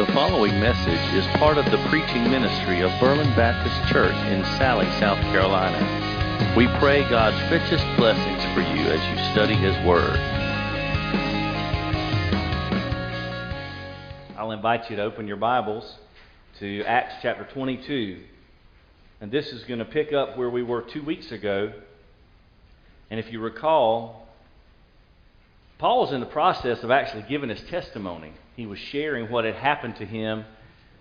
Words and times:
The 0.00 0.12
following 0.14 0.58
message 0.58 1.14
is 1.14 1.26
part 1.36 1.58
of 1.58 1.66
the 1.66 1.76
preaching 1.90 2.30
ministry 2.30 2.80
of 2.80 2.90
Berlin 2.98 3.28
Baptist 3.36 3.92
Church 3.92 4.14
in 4.28 4.42
Salley, 4.56 4.88
South 4.98 5.20
Carolina. 5.24 6.54
We 6.56 6.68
pray 6.78 7.06
God's 7.10 7.36
richest 7.52 7.84
blessings 7.98 8.42
for 8.54 8.62
you 8.62 8.86
as 8.86 9.06
you 9.10 9.32
study 9.32 9.52
His 9.52 9.76
Word. 9.86 10.18
I'll 14.38 14.52
invite 14.52 14.88
you 14.88 14.96
to 14.96 15.02
open 15.02 15.28
your 15.28 15.36
Bibles 15.36 15.98
to 16.60 16.82
Acts 16.84 17.16
chapter 17.20 17.44
22. 17.52 18.20
And 19.20 19.30
this 19.30 19.52
is 19.52 19.64
going 19.64 19.80
to 19.80 19.84
pick 19.84 20.14
up 20.14 20.38
where 20.38 20.48
we 20.48 20.62
were 20.62 20.80
two 20.80 21.02
weeks 21.02 21.30
ago. 21.30 21.74
And 23.10 23.20
if 23.20 23.30
you 23.30 23.38
recall, 23.38 24.26
Paul 25.76 26.06
is 26.06 26.14
in 26.14 26.20
the 26.20 26.26
process 26.26 26.82
of 26.82 26.90
actually 26.90 27.26
giving 27.28 27.50
his 27.50 27.62
testimony 27.64 28.32
he 28.60 28.66
was 28.66 28.78
sharing 28.78 29.30
what 29.30 29.46
had 29.46 29.54
happened 29.54 29.96
to 29.96 30.04
him 30.04 30.44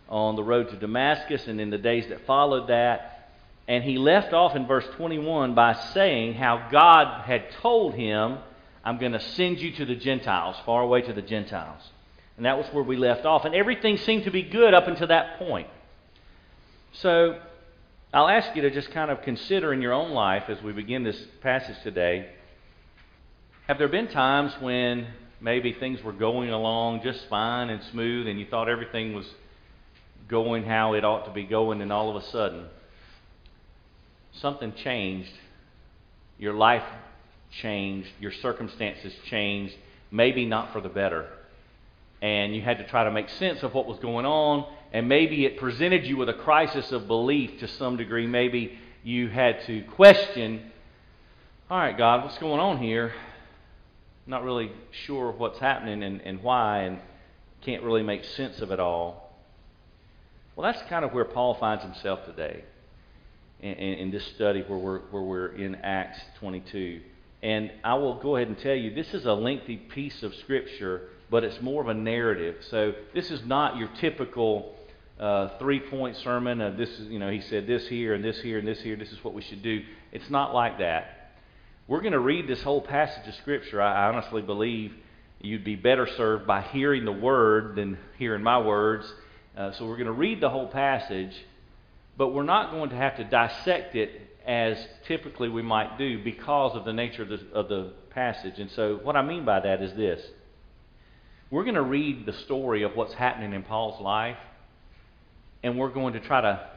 on 0.07 0.37
the 0.37 0.43
road 0.43 0.69
to 0.69 0.77
Damascus 0.77 1.45
and 1.45 1.59
in 1.59 1.69
the 1.69 1.77
days 1.77 2.07
that 2.07 2.25
followed 2.25 2.69
that. 2.69 3.31
And 3.67 3.83
he 3.83 3.97
left 3.97 4.31
off 4.31 4.55
in 4.55 4.65
verse 4.65 4.85
21 4.95 5.55
by 5.55 5.73
saying 5.93 6.35
how 6.35 6.69
God 6.71 7.25
had 7.25 7.51
told 7.61 7.95
him, 7.95 8.37
I'm 8.83 8.97
going 8.97 9.11
to 9.11 9.19
send 9.19 9.59
you 9.59 9.73
to 9.73 9.85
the 9.85 9.95
Gentiles, 9.95 10.55
far 10.65 10.81
away 10.81 11.01
to 11.01 11.11
the 11.11 11.21
Gentiles. 11.21 11.81
And 12.37 12.45
that 12.45 12.57
was 12.57 12.65
where 12.71 12.83
we 12.83 12.95
left 12.95 13.25
off. 13.25 13.43
And 13.43 13.53
everything 13.53 13.97
seemed 13.97 14.23
to 14.23 14.31
be 14.31 14.43
good 14.43 14.73
up 14.73 14.87
until 14.87 15.07
that 15.07 15.37
point. 15.37 15.67
So 16.93 17.41
I'll 18.13 18.29
ask 18.29 18.55
you 18.55 18.61
to 18.61 18.71
just 18.71 18.89
kind 18.91 19.11
of 19.11 19.21
consider 19.23 19.73
in 19.73 19.81
your 19.81 19.91
own 19.91 20.11
life 20.11 20.45
as 20.47 20.63
we 20.63 20.71
begin 20.71 21.03
this 21.03 21.21
passage 21.41 21.75
today 21.83 22.29
have 23.69 23.77
there 23.77 23.87
been 23.87 24.07
times 24.07 24.51
when 24.61 25.05
maybe 25.41 25.73
things 25.73 26.03
were 26.03 26.13
going 26.13 26.49
along 26.49 27.01
just 27.03 27.27
fine 27.29 27.69
and 27.69 27.81
smooth, 27.91 28.27
and 28.27 28.39
you 28.39 28.45
thought 28.45 28.69
everything 28.69 29.13
was 29.13 29.25
going 30.27 30.63
how 30.63 30.93
it 30.93 31.03
ought 31.03 31.25
to 31.25 31.31
be 31.31 31.43
going, 31.43 31.81
and 31.81 31.91
all 31.91 32.09
of 32.09 32.21
a 32.21 32.25
sudden, 32.27 32.65
something 34.33 34.73
changed. 34.73 35.31
Your 36.37 36.53
life 36.53 36.83
changed, 37.61 38.09
your 38.19 38.31
circumstances 38.31 39.13
changed, 39.25 39.75
maybe 40.11 40.45
not 40.45 40.71
for 40.71 40.81
the 40.81 40.89
better. 40.89 41.27
And 42.21 42.55
you 42.55 42.61
had 42.61 42.77
to 42.77 42.87
try 42.87 43.05
to 43.05 43.11
make 43.11 43.29
sense 43.29 43.63
of 43.63 43.73
what 43.73 43.87
was 43.87 43.97
going 43.99 44.25
on, 44.25 44.65
and 44.91 45.07
maybe 45.07 45.45
it 45.45 45.57
presented 45.57 46.05
you 46.05 46.17
with 46.17 46.29
a 46.29 46.33
crisis 46.33 46.91
of 46.91 47.07
belief 47.07 47.59
to 47.59 47.67
some 47.67 47.97
degree. 47.97 48.27
Maybe 48.27 48.77
you 49.03 49.29
had 49.29 49.65
to 49.67 49.83
question, 49.95 50.71
all 51.69 51.77
right, 51.77 51.97
God, 51.97 52.23
what's 52.23 52.37
going 52.37 52.59
on 52.59 52.77
here? 52.77 53.13
Not 54.29 54.43
really 54.43 54.71
sure 55.05 55.31
what's 55.31 55.59
happening 55.59 56.03
and, 56.03 56.21
and 56.21 56.43
why, 56.43 56.83
and 56.83 56.99
can't 57.61 57.83
really 57.83 58.03
make 58.03 58.23
sense 58.23 58.61
of 58.61 58.71
it 58.71 58.79
all. 58.79 59.33
Well, 60.55 60.71
that's 60.71 60.87
kind 60.87 61.03
of 61.03 61.13
where 61.13 61.25
Paul 61.25 61.55
finds 61.55 61.83
himself 61.83 62.25
today 62.25 62.63
in, 63.59 63.73
in, 63.73 63.93
in 63.99 64.11
this 64.11 64.25
study 64.35 64.63
where 64.67 64.77
we're, 64.77 64.99
where 64.99 65.23
we're 65.23 65.55
in 65.55 65.75
Acts 65.75 66.19
22. 66.39 67.01
And 67.41 67.71
I 67.83 67.95
will 67.95 68.15
go 68.19 68.35
ahead 68.35 68.49
and 68.49 68.59
tell 68.59 68.75
you 68.75 68.93
this 68.93 69.13
is 69.13 69.25
a 69.25 69.33
lengthy 69.33 69.77
piece 69.77 70.21
of 70.21 70.35
Scripture, 70.35 71.09
but 71.31 71.43
it's 71.43 71.59
more 71.61 71.81
of 71.81 71.87
a 71.87 71.93
narrative. 71.93 72.57
So 72.69 72.93
this 73.15 73.31
is 73.31 73.43
not 73.45 73.77
your 73.77 73.89
typical 73.99 74.75
uh, 75.19 75.57
three 75.57 75.79
point 75.79 76.17
sermon. 76.17 76.61
Uh, 76.61 76.71
this 76.71 76.89
is, 76.89 77.07
you 77.07 77.17
know, 77.17 77.31
he 77.31 77.41
said 77.41 77.65
this 77.65 77.87
here 77.87 78.13
and 78.13 78.23
this 78.23 78.39
here 78.41 78.59
and 78.59 78.67
this 78.67 78.81
here. 78.81 78.95
This 78.95 79.11
is 79.11 79.23
what 79.23 79.33
we 79.33 79.41
should 79.41 79.63
do. 79.63 79.81
It's 80.11 80.29
not 80.29 80.53
like 80.53 80.77
that. 80.79 81.18
We're 81.89 82.01
going 82.01 82.13
to 82.13 82.19
read 82.19 82.47
this 82.47 82.61
whole 82.61 82.81
passage 82.81 83.27
of 83.27 83.33
Scripture. 83.33 83.81
I 83.81 84.09
honestly 84.09 84.43
believe 84.43 84.93
you'd 85.41 85.63
be 85.63 85.75
better 85.75 86.05
served 86.17 86.45
by 86.45 86.61
hearing 86.61 87.03
the 87.03 87.11
Word 87.11 87.75
than 87.75 87.97
hearing 88.19 88.43
my 88.43 88.59
words. 88.59 89.11
Uh, 89.57 89.71
so 89.71 89.87
we're 89.87 89.95
going 89.95 90.05
to 90.05 90.11
read 90.11 90.39
the 90.39 90.51
whole 90.51 90.67
passage, 90.67 91.33
but 92.15 92.27
we're 92.27 92.43
not 92.43 92.69
going 92.69 92.91
to 92.91 92.95
have 92.95 93.17
to 93.17 93.23
dissect 93.23 93.95
it 93.95 94.11
as 94.45 94.77
typically 95.07 95.49
we 95.49 95.63
might 95.63 95.97
do 95.97 96.23
because 96.23 96.75
of 96.75 96.85
the 96.85 96.93
nature 96.93 97.23
of 97.23 97.29
the, 97.29 97.39
of 97.55 97.69
the 97.69 97.91
passage. 98.11 98.59
And 98.59 98.69
so, 98.69 98.99
what 99.01 99.15
I 99.15 99.23
mean 99.23 99.43
by 99.43 99.59
that 99.59 99.81
is 99.81 99.91
this 99.95 100.23
we're 101.49 101.63
going 101.63 101.73
to 101.73 101.81
read 101.81 102.27
the 102.27 102.33
story 102.33 102.83
of 102.83 102.95
what's 102.95 103.15
happening 103.15 103.51
in 103.51 103.63
Paul's 103.63 103.99
life, 103.99 104.37
and 105.63 105.75
we're 105.75 105.89
going 105.89 106.13
to 106.13 106.19
try 106.19 106.41
to 106.41 106.69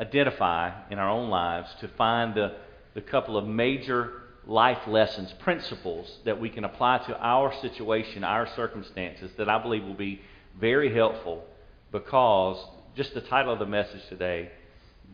identify 0.00 0.72
in 0.90 0.98
our 0.98 1.10
own 1.10 1.30
lives 1.30 1.72
to 1.78 1.86
find 1.86 2.34
the, 2.34 2.56
the 2.94 3.00
couple 3.00 3.36
of 3.36 3.46
major 3.46 4.14
life 4.46 4.86
lessons, 4.86 5.32
principles 5.40 6.18
that 6.24 6.40
we 6.40 6.50
can 6.50 6.64
apply 6.64 6.98
to 6.98 7.18
our 7.18 7.54
situation, 7.60 8.24
our 8.24 8.48
circumstances, 8.56 9.30
that 9.38 9.48
I 9.48 9.62
believe 9.62 9.84
will 9.84 9.94
be 9.94 10.20
very 10.58 10.92
helpful 10.92 11.44
because 11.90 12.56
just 12.96 13.14
the 13.14 13.20
title 13.20 13.52
of 13.52 13.58
the 13.58 13.66
message 13.66 14.02
today 14.08 14.50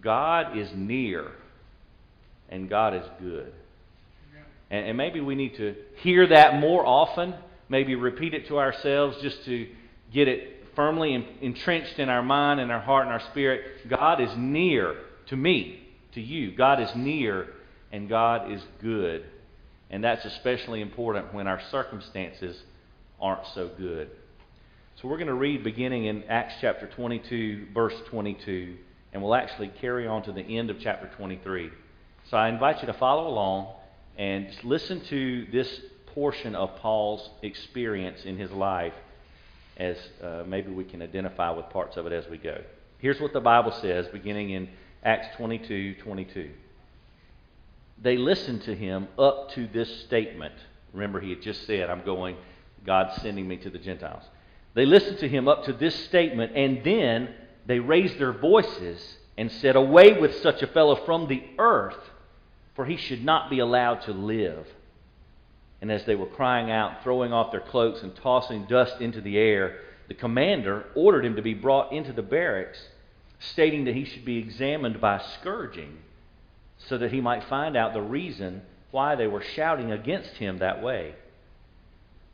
God 0.01 0.57
is 0.57 0.69
near 0.75 1.33
and 2.49 2.69
God 2.69 2.95
is 2.95 3.05
good. 3.21 3.53
And, 4.71 4.99
maybe 4.99 5.21
we 5.21 5.35
need 5.35 5.57
to 5.57 5.75
hear 5.97 6.27
that 6.27 6.61
more 6.61 6.85
often, 6.85 7.35
maybe 7.71 7.95
repeat 7.95 8.35
it 8.35 8.49
to 8.49 8.59
ourselves 8.59 9.17
just 9.23 9.43
to 9.47 9.67
get 10.13 10.29
it 10.29 10.67
firmly 10.77 11.27
entrenched 11.41 11.99
in 11.99 12.11
our 12.11 12.23
mind 12.23 12.61
and 12.61 12.71
our 12.71 12.81
heart 12.81 13.07
and 13.07 13.13
our 13.13 13.23
spirit. 13.31 13.89
God 13.89 14.21
is 14.21 14.31
near 14.37 14.97
to 15.29 15.37
me, 15.37 15.81
to 16.13 16.21
you. 16.21 16.55
God 16.55 16.81
is 16.83 16.95
near 16.95 17.49
and 17.93 18.09
God 18.09 18.51
is 18.53 18.63
good. 18.81 19.25
And 19.91 20.05
that's 20.05 20.25
especially 20.25 20.81
important 20.81 21.33
when 21.33 21.47
our 21.47 21.61
circumstances 21.71 22.61
aren't 23.21 23.47
so 23.55 23.71
good. 23.79 24.11
So 24.97 25.09
we're 25.09 25.17
going 25.17 25.29
to 25.29 25.35
read 25.35 25.65
beginning 25.65 26.07
in 26.07 26.25
Acts 26.25 26.55
chapter 26.61 26.87
22, 26.87 27.69
verse 27.73 27.95
22, 28.11 28.77
and 29.13 29.23
we'll 29.23 29.35
actually 29.35 29.69
carry 29.81 30.07
on 30.07 30.23
to 30.25 30.33
the 30.33 30.43
end 30.43 30.71
of 30.71 30.79
chapter 30.81 31.09
23. 31.17 31.71
So 32.31 32.37
I 32.37 32.49
invite 32.49 32.81
you 32.81 32.87
to 32.87 32.93
follow 32.95 33.29
along 33.29 33.75
and 34.17 34.49
listen 34.65 35.01
to 35.07 35.47
this 35.53 35.81
portion 36.07 36.55
of 36.55 36.77
Paul's 36.77 37.31
experience 37.43 38.25
in 38.25 38.37
his 38.37 38.51
life 38.51 38.95
as 39.77 39.97
uh, 40.23 40.43
maybe 40.47 40.73
we 40.73 40.85
can 40.85 41.01
identify 41.01 41.51
with 41.51 41.71
parts 41.71 41.97
of 41.97 42.07
it 42.07 42.13
as 42.13 42.29
we 42.29 42.37
go. 42.37 42.61
Here's 42.99 43.21
what 43.21 43.33
the 43.33 43.41
Bible 43.41 43.73
says 43.81 44.09
beginning 44.09 44.51
in 44.51 44.69
Acts 45.05 45.37
22 45.37 45.95
22 46.03 46.51
they 48.03 48.17
listened 48.17 48.63
to 48.63 48.75
him 48.75 49.09
up 49.19 49.51
to 49.53 49.67
this 49.69 50.03
statement. 50.03 50.55
Remember, 50.93 51.21
he 51.21 51.31
had 51.31 51.43
just 51.43 51.67
said, 51.67 51.91
I'm 51.91 52.05
going, 52.05 52.37
God's 52.85 53.21
sending 53.23 53.47
me 53.49 53.57
to 53.59 53.71
the 53.71 53.79
Gentiles. 53.79 54.23
They 54.75 54.87
listened 54.87 55.19
to 55.19 55.29
him 55.29 55.49
up 55.49 55.65
to 55.65 55.73
this 55.73 55.95
statement, 56.05 56.53
and 56.55 56.85
then 56.85 57.35
they 57.67 57.81
raised 57.81 58.19
their 58.19 58.33
voices 58.33 59.17
and 59.37 59.51
said, 59.51 59.77
Away 59.77 60.19
with 60.21 60.41
such 60.43 60.63
a 60.63 60.67
fellow 60.69 60.97
from 61.05 61.27
the 61.29 61.43
earth, 61.59 61.99
for 62.75 62.85
he 62.87 62.97
should 62.97 63.25
not 63.25 63.51
be 63.51 63.59
allowed 63.59 64.03
to 64.03 64.13
live. 64.13 64.67
And 65.81 65.91
as 65.91 66.05
they 66.05 66.15
were 66.15 66.27
crying 66.27 66.71
out, 66.71 67.03
throwing 67.03 67.33
off 67.33 67.51
their 67.51 67.61
cloaks, 67.61 68.03
and 68.03 68.15
tossing 68.17 68.67
dust 68.67 69.01
into 69.01 69.21
the 69.21 69.39
air, 69.39 69.81
the 70.09 70.15
commander 70.15 70.87
ordered 70.95 71.25
him 71.25 71.37
to 71.37 71.43
be 71.43 71.55
brought 71.55 71.93
into 71.93 72.13
the 72.13 72.23
barracks, 72.23 72.79
stating 73.39 73.85
that 73.85 73.95
he 73.95 74.05
should 74.05 74.25
be 74.25 74.39
examined 74.39 75.01
by 75.01 75.23
scourging 75.41 75.99
so 76.79 76.99
that 76.99 77.13
he 77.13 77.21
might 77.21 77.45
find 77.45 77.77
out 77.77 77.93
the 77.93 78.03
reason 78.03 78.63
why 78.91 79.15
they 79.15 79.27
were 79.27 79.43
shouting 79.43 79.93
against 79.93 80.31
him 80.37 80.59
that 80.59 80.83
way. 80.83 81.15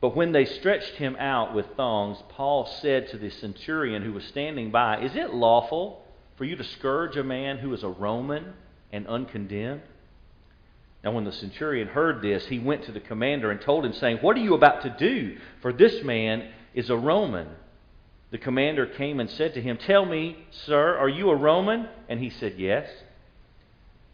But 0.01 0.15
when 0.15 0.31
they 0.31 0.45
stretched 0.45 0.95
him 0.95 1.15
out 1.17 1.55
with 1.55 1.65
thongs, 1.75 2.17
Paul 2.29 2.65
said 2.65 3.09
to 3.09 3.17
the 3.17 3.29
centurion 3.29 4.03
who 4.03 4.13
was 4.13 4.23
standing 4.25 4.71
by, 4.71 5.01
Is 5.01 5.15
it 5.15 5.33
lawful 5.33 6.05
for 6.37 6.45
you 6.45 6.55
to 6.55 6.63
scourge 6.63 7.17
a 7.17 7.23
man 7.23 7.57
who 7.57 7.73
is 7.73 7.83
a 7.83 7.89
Roman 7.89 8.53
and 8.91 9.07
uncondemned? 9.07 9.81
Now, 11.03 11.11
when 11.11 11.23
the 11.23 11.31
centurion 11.31 11.87
heard 11.87 12.21
this, 12.21 12.47
he 12.47 12.59
went 12.59 12.83
to 12.85 12.91
the 12.91 12.99
commander 12.99 13.51
and 13.51 13.61
told 13.61 13.85
him, 13.85 13.93
saying, 13.93 14.17
What 14.17 14.35
are 14.37 14.41
you 14.41 14.55
about 14.55 14.81
to 14.83 14.89
do? 14.89 15.37
For 15.61 15.71
this 15.71 16.03
man 16.03 16.49
is 16.73 16.89
a 16.89 16.97
Roman. 16.97 17.47
The 18.31 18.39
commander 18.39 18.87
came 18.87 19.19
and 19.19 19.29
said 19.29 19.53
to 19.53 19.61
him, 19.61 19.77
Tell 19.77 20.05
me, 20.05 20.45
sir, 20.51 20.97
are 20.97 21.07
you 21.07 21.29
a 21.29 21.35
Roman? 21.35 21.87
And 22.09 22.19
he 22.19 22.31
said, 22.31 22.55
Yes. 22.57 22.89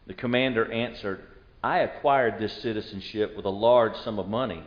The 0.07 0.13
commander 0.13 0.71
answered, 0.71 1.21
I 1.63 1.79
acquired 1.79 2.39
this 2.39 2.61
citizenship 2.61 3.35
with 3.35 3.45
a 3.45 3.49
large 3.49 3.95
sum 3.97 4.19
of 4.19 4.27
money. 4.27 4.63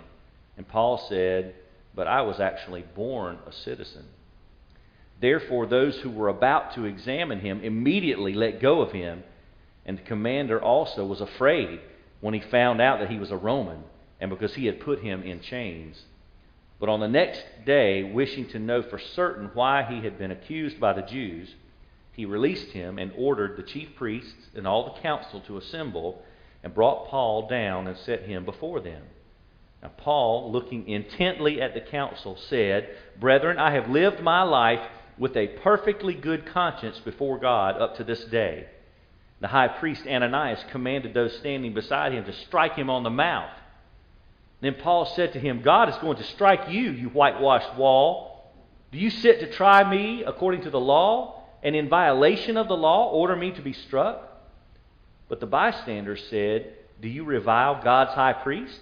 And 0.56 0.66
Paul 0.66 0.98
said, 1.08 1.54
But 1.94 2.06
I 2.06 2.22
was 2.22 2.40
actually 2.40 2.82
born 2.94 3.38
a 3.46 3.52
citizen. 3.52 4.04
Therefore, 5.20 5.66
those 5.66 5.98
who 5.98 6.10
were 6.10 6.28
about 6.28 6.74
to 6.74 6.84
examine 6.84 7.40
him 7.40 7.62
immediately 7.62 8.34
let 8.34 8.60
go 8.60 8.80
of 8.80 8.92
him, 8.92 9.22
and 9.86 9.98
the 9.98 10.02
commander 10.02 10.60
also 10.62 11.04
was 11.04 11.20
afraid 11.20 11.80
when 12.20 12.34
he 12.34 12.40
found 12.40 12.80
out 12.80 13.00
that 13.00 13.10
he 13.10 13.18
was 13.18 13.30
a 13.30 13.36
Roman, 13.36 13.84
and 14.20 14.30
because 14.30 14.54
he 14.54 14.66
had 14.66 14.80
put 14.80 15.00
him 15.00 15.22
in 15.22 15.40
chains. 15.40 16.02
But 16.80 16.88
on 16.88 17.00
the 17.00 17.08
next 17.08 17.44
day, 17.64 18.02
wishing 18.02 18.46
to 18.48 18.58
know 18.58 18.82
for 18.82 18.98
certain 18.98 19.50
why 19.54 19.82
he 19.84 20.02
had 20.02 20.18
been 20.18 20.30
accused 20.30 20.80
by 20.80 20.92
the 20.92 21.02
Jews, 21.02 21.54
he 22.14 22.24
released 22.24 22.70
him 22.70 22.98
and 22.98 23.12
ordered 23.16 23.56
the 23.56 23.62
chief 23.62 23.96
priests 23.96 24.48
and 24.54 24.66
all 24.66 24.84
the 24.84 25.00
council 25.00 25.40
to 25.42 25.58
assemble 25.58 26.22
and 26.62 26.74
brought 26.74 27.08
Paul 27.08 27.48
down 27.48 27.86
and 27.86 27.96
set 27.98 28.22
him 28.22 28.44
before 28.44 28.80
them. 28.80 29.02
Now, 29.82 29.90
Paul, 29.96 30.50
looking 30.50 30.88
intently 30.88 31.60
at 31.60 31.74
the 31.74 31.80
council, 31.80 32.38
said, 32.48 32.88
Brethren, 33.20 33.58
I 33.58 33.72
have 33.72 33.90
lived 33.90 34.22
my 34.22 34.42
life 34.42 34.80
with 35.18 35.36
a 35.36 35.48
perfectly 35.62 36.14
good 36.14 36.46
conscience 36.46 36.98
before 37.00 37.38
God 37.38 37.80
up 37.80 37.96
to 37.96 38.04
this 38.04 38.24
day. 38.24 38.66
The 39.40 39.48
high 39.48 39.68
priest 39.68 40.06
Ananias 40.06 40.64
commanded 40.70 41.12
those 41.12 41.36
standing 41.36 41.74
beside 41.74 42.12
him 42.12 42.24
to 42.24 42.32
strike 42.32 42.76
him 42.76 42.88
on 42.88 43.02
the 43.02 43.10
mouth. 43.10 43.50
Then 44.62 44.74
Paul 44.74 45.04
said 45.14 45.34
to 45.34 45.38
him, 45.38 45.60
God 45.60 45.90
is 45.90 45.96
going 45.96 46.16
to 46.16 46.24
strike 46.24 46.70
you, 46.70 46.90
you 46.90 47.08
whitewashed 47.08 47.76
wall. 47.76 48.52
Do 48.90 48.98
you 48.98 49.10
sit 49.10 49.40
to 49.40 49.52
try 49.52 49.88
me 49.88 50.24
according 50.24 50.62
to 50.62 50.70
the 50.70 50.80
law, 50.80 51.43
and 51.64 51.74
in 51.74 51.88
violation 51.88 52.58
of 52.58 52.68
the 52.68 52.76
law 52.76 53.10
order 53.10 53.34
me 53.34 53.50
to 53.52 53.62
be 53.62 53.72
struck? 53.72 54.22
But 55.28 55.40
the 55.40 55.46
bystanders 55.46 56.22
said, 56.28 56.74
Do 57.00 57.08
you 57.08 57.24
revile 57.24 57.82
God's 57.82 58.12
high 58.12 58.34
priest? 58.34 58.78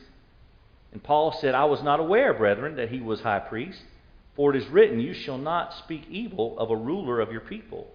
And 0.90 1.02
Paul 1.02 1.32
said, 1.40 1.54
I 1.54 1.64
was 1.64 1.82
not 1.82 2.00
aware, 2.00 2.34
brethren, 2.34 2.76
that 2.76 2.90
he 2.90 3.00
was 3.00 3.20
high 3.20 3.38
priest. 3.38 3.80
For 4.34 4.54
it 4.54 4.60
is 4.60 4.68
written, 4.68 4.98
You 4.98 5.14
shall 5.14 5.38
not 5.38 5.74
speak 5.74 6.02
evil 6.10 6.58
of 6.58 6.70
a 6.70 6.76
ruler 6.76 7.20
of 7.20 7.30
your 7.30 7.40
people. 7.40 7.86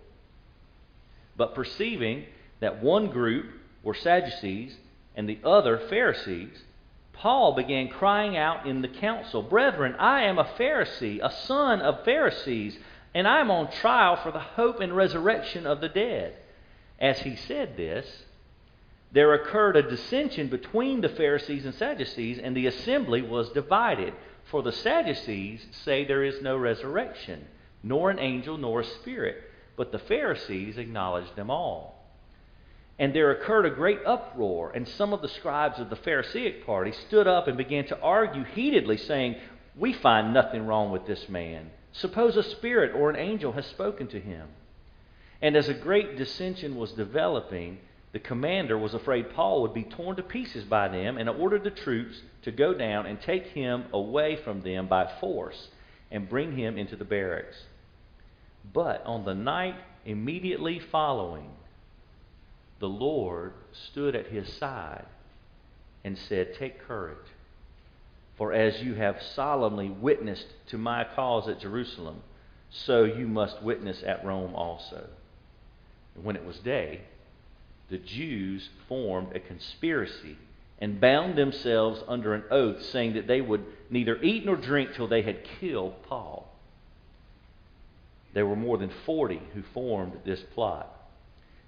But 1.36 1.54
perceiving 1.54 2.26
that 2.62 2.82
one 2.82 3.10
group 3.10 3.46
were 3.84 3.94
Sadducees 3.94 4.76
and 5.16 5.28
the 5.28 5.40
other 5.44 5.78
Pharisees, 5.90 6.64
Paul 7.14 7.56
began 7.56 7.90
crying 7.90 8.38
out 8.38 8.68
in 8.68 8.82
the 8.82 8.88
council, 8.88 9.42
Brethren, 9.42 9.96
I 10.00 10.24
am 10.24 10.38
a 10.38 10.44
Pharisee, 10.44 11.20
a 11.22 11.32
son 11.32 11.82
of 11.82 12.06
Pharisees, 12.06 12.78
and 13.18 13.28
I 13.28 13.40
am 13.40 13.50
on 13.50 13.72
trial 13.72 14.18
for 14.18 14.32
the 14.32 14.38
hope 14.38 14.80
and 14.80 14.96
resurrection 14.96 15.66
of 15.66 15.82
the 15.82 15.90
dead. 15.90 16.36
As 17.00 17.18
he 17.18 17.36
said 17.36 17.76
this, 17.76 18.06
there 19.12 19.34
occurred 19.34 19.76
a 19.76 19.90
dissension 19.90 20.50
between 20.50 21.02
the 21.02 21.10
Pharisees 21.10 21.66
and 21.66 21.74
Sadducees, 21.74 22.38
and 22.38 22.56
the 22.56 22.68
assembly 22.68 23.24
was 23.24 23.50
divided. 23.50 24.14
For 24.52 24.62
the 24.62 24.72
Sadducees 24.72 25.66
say 25.84 26.06
there 26.06 26.24
is 26.24 26.44
no 26.44 26.58
resurrection, 26.58 27.48
nor 27.82 28.12
an 28.12 28.20
angel, 28.20 28.56
nor 28.56 28.82
a 28.82 28.86
spirit, 28.86 29.38
but 29.76 29.92
the 29.92 29.98
Pharisees 29.98 30.78
acknowledge 30.78 31.34
them 31.36 31.50
all. 31.50 32.06
And 33.00 33.16
there 33.16 33.32
occurred 33.32 33.66
a 33.66 33.72
great 33.72 34.02
uproar, 34.06 34.74
and 34.76 34.88
some 34.88 35.12
of 35.12 35.24
the 35.24 35.30
scribes 35.30 35.80
of 35.80 35.90
the 35.90 35.96
Pharisaic 35.96 36.68
party 36.68 36.92
stood 37.08 37.26
up 37.26 37.48
and 37.48 37.58
began 37.58 37.88
to 37.88 38.00
argue 38.00 38.44
heatedly, 38.44 38.98
saying, 38.98 39.38
We 39.76 39.94
find 39.94 40.36
nothing 40.36 40.68
wrong 40.68 40.92
with 40.92 41.08
this 41.08 41.28
man. 41.28 41.72
Suppose 41.98 42.38
a 42.38 42.44
spirit 42.44 42.94
or 42.96 43.10
an 43.10 43.16
angel 43.16 43.52
has 43.54 43.66
spoken 43.66 44.08
to 44.08 44.20
him. 44.20 44.48
And 45.42 45.56
as 45.56 45.68
a 45.68 45.74
great 45.74 46.16
dissension 46.16 46.76
was 46.76 46.92
developing, 46.92 47.80
the 48.12 48.20
commander 48.20 48.78
was 48.78 48.94
afraid 48.94 49.34
Paul 49.34 49.62
would 49.64 49.74
be 49.74 49.84
torn 49.84 50.16
to 50.16 50.24
pieces 50.24 50.64
by 50.64 50.88
them 50.88 51.18
and 51.18 51.28
ordered 51.30 51.64
the 51.64 51.72
troops 51.72 52.22
to 52.44 52.52
go 52.52 52.74
down 52.74 53.06
and 53.06 53.20
take 53.20 53.48
him 53.48 53.86
away 53.92 54.36
from 54.36 54.62
them 54.62 54.88
by 54.88 55.12
force 55.20 55.70
and 56.12 56.30
bring 56.30 56.56
him 56.56 56.78
into 56.78 56.96
the 56.96 57.06
barracks. 57.06 57.66
But 58.74 59.04
on 59.06 59.26
the 59.26 59.36
night 59.36 59.76
immediately 60.06 60.80
following, 60.80 61.50
the 62.80 62.90
Lord 62.90 63.54
stood 63.72 64.16
at 64.16 64.28
his 64.28 64.52
side 64.54 65.06
and 66.04 66.18
said, 66.18 66.54
Take 66.54 66.88
courage, 66.88 67.18
for 68.38 68.54
as 68.54 68.82
you 68.82 68.94
have 68.96 69.22
solemnly 69.36 69.90
witnessed 69.90 70.48
to 70.68 70.78
my 70.78 71.06
cause 71.16 71.48
at 71.50 71.60
Jerusalem, 71.60 72.22
so 72.70 73.04
you 73.04 73.28
must 73.28 73.64
witness 73.64 74.04
at 74.06 74.24
Rome 74.24 74.54
also. 74.54 75.08
And 76.16 76.24
when 76.24 76.36
it 76.36 76.46
was 76.46 76.58
day, 76.60 77.02
the 77.90 77.98
Jews 77.98 78.70
formed 78.88 79.36
a 79.36 79.40
conspiracy 79.40 80.38
and 80.80 81.02
bound 81.02 81.38
themselves 81.38 82.04
under 82.08 82.34
an 82.34 82.44
oath, 82.52 82.84
saying 82.84 83.14
that 83.14 83.28
they 83.28 83.42
would 83.42 83.66
neither 83.90 84.22
eat 84.22 84.46
nor 84.46 84.56
drink 84.56 84.94
till 84.94 85.08
they 85.08 85.24
had 85.24 85.44
killed 85.60 86.04
Paul. 86.04 86.54
There 88.34 88.46
were 88.46 88.56
more 88.56 88.78
than 88.78 88.92
40 89.06 89.42
who 89.54 89.64
formed 89.74 90.20
this 90.26 90.42
plot. 90.54 90.97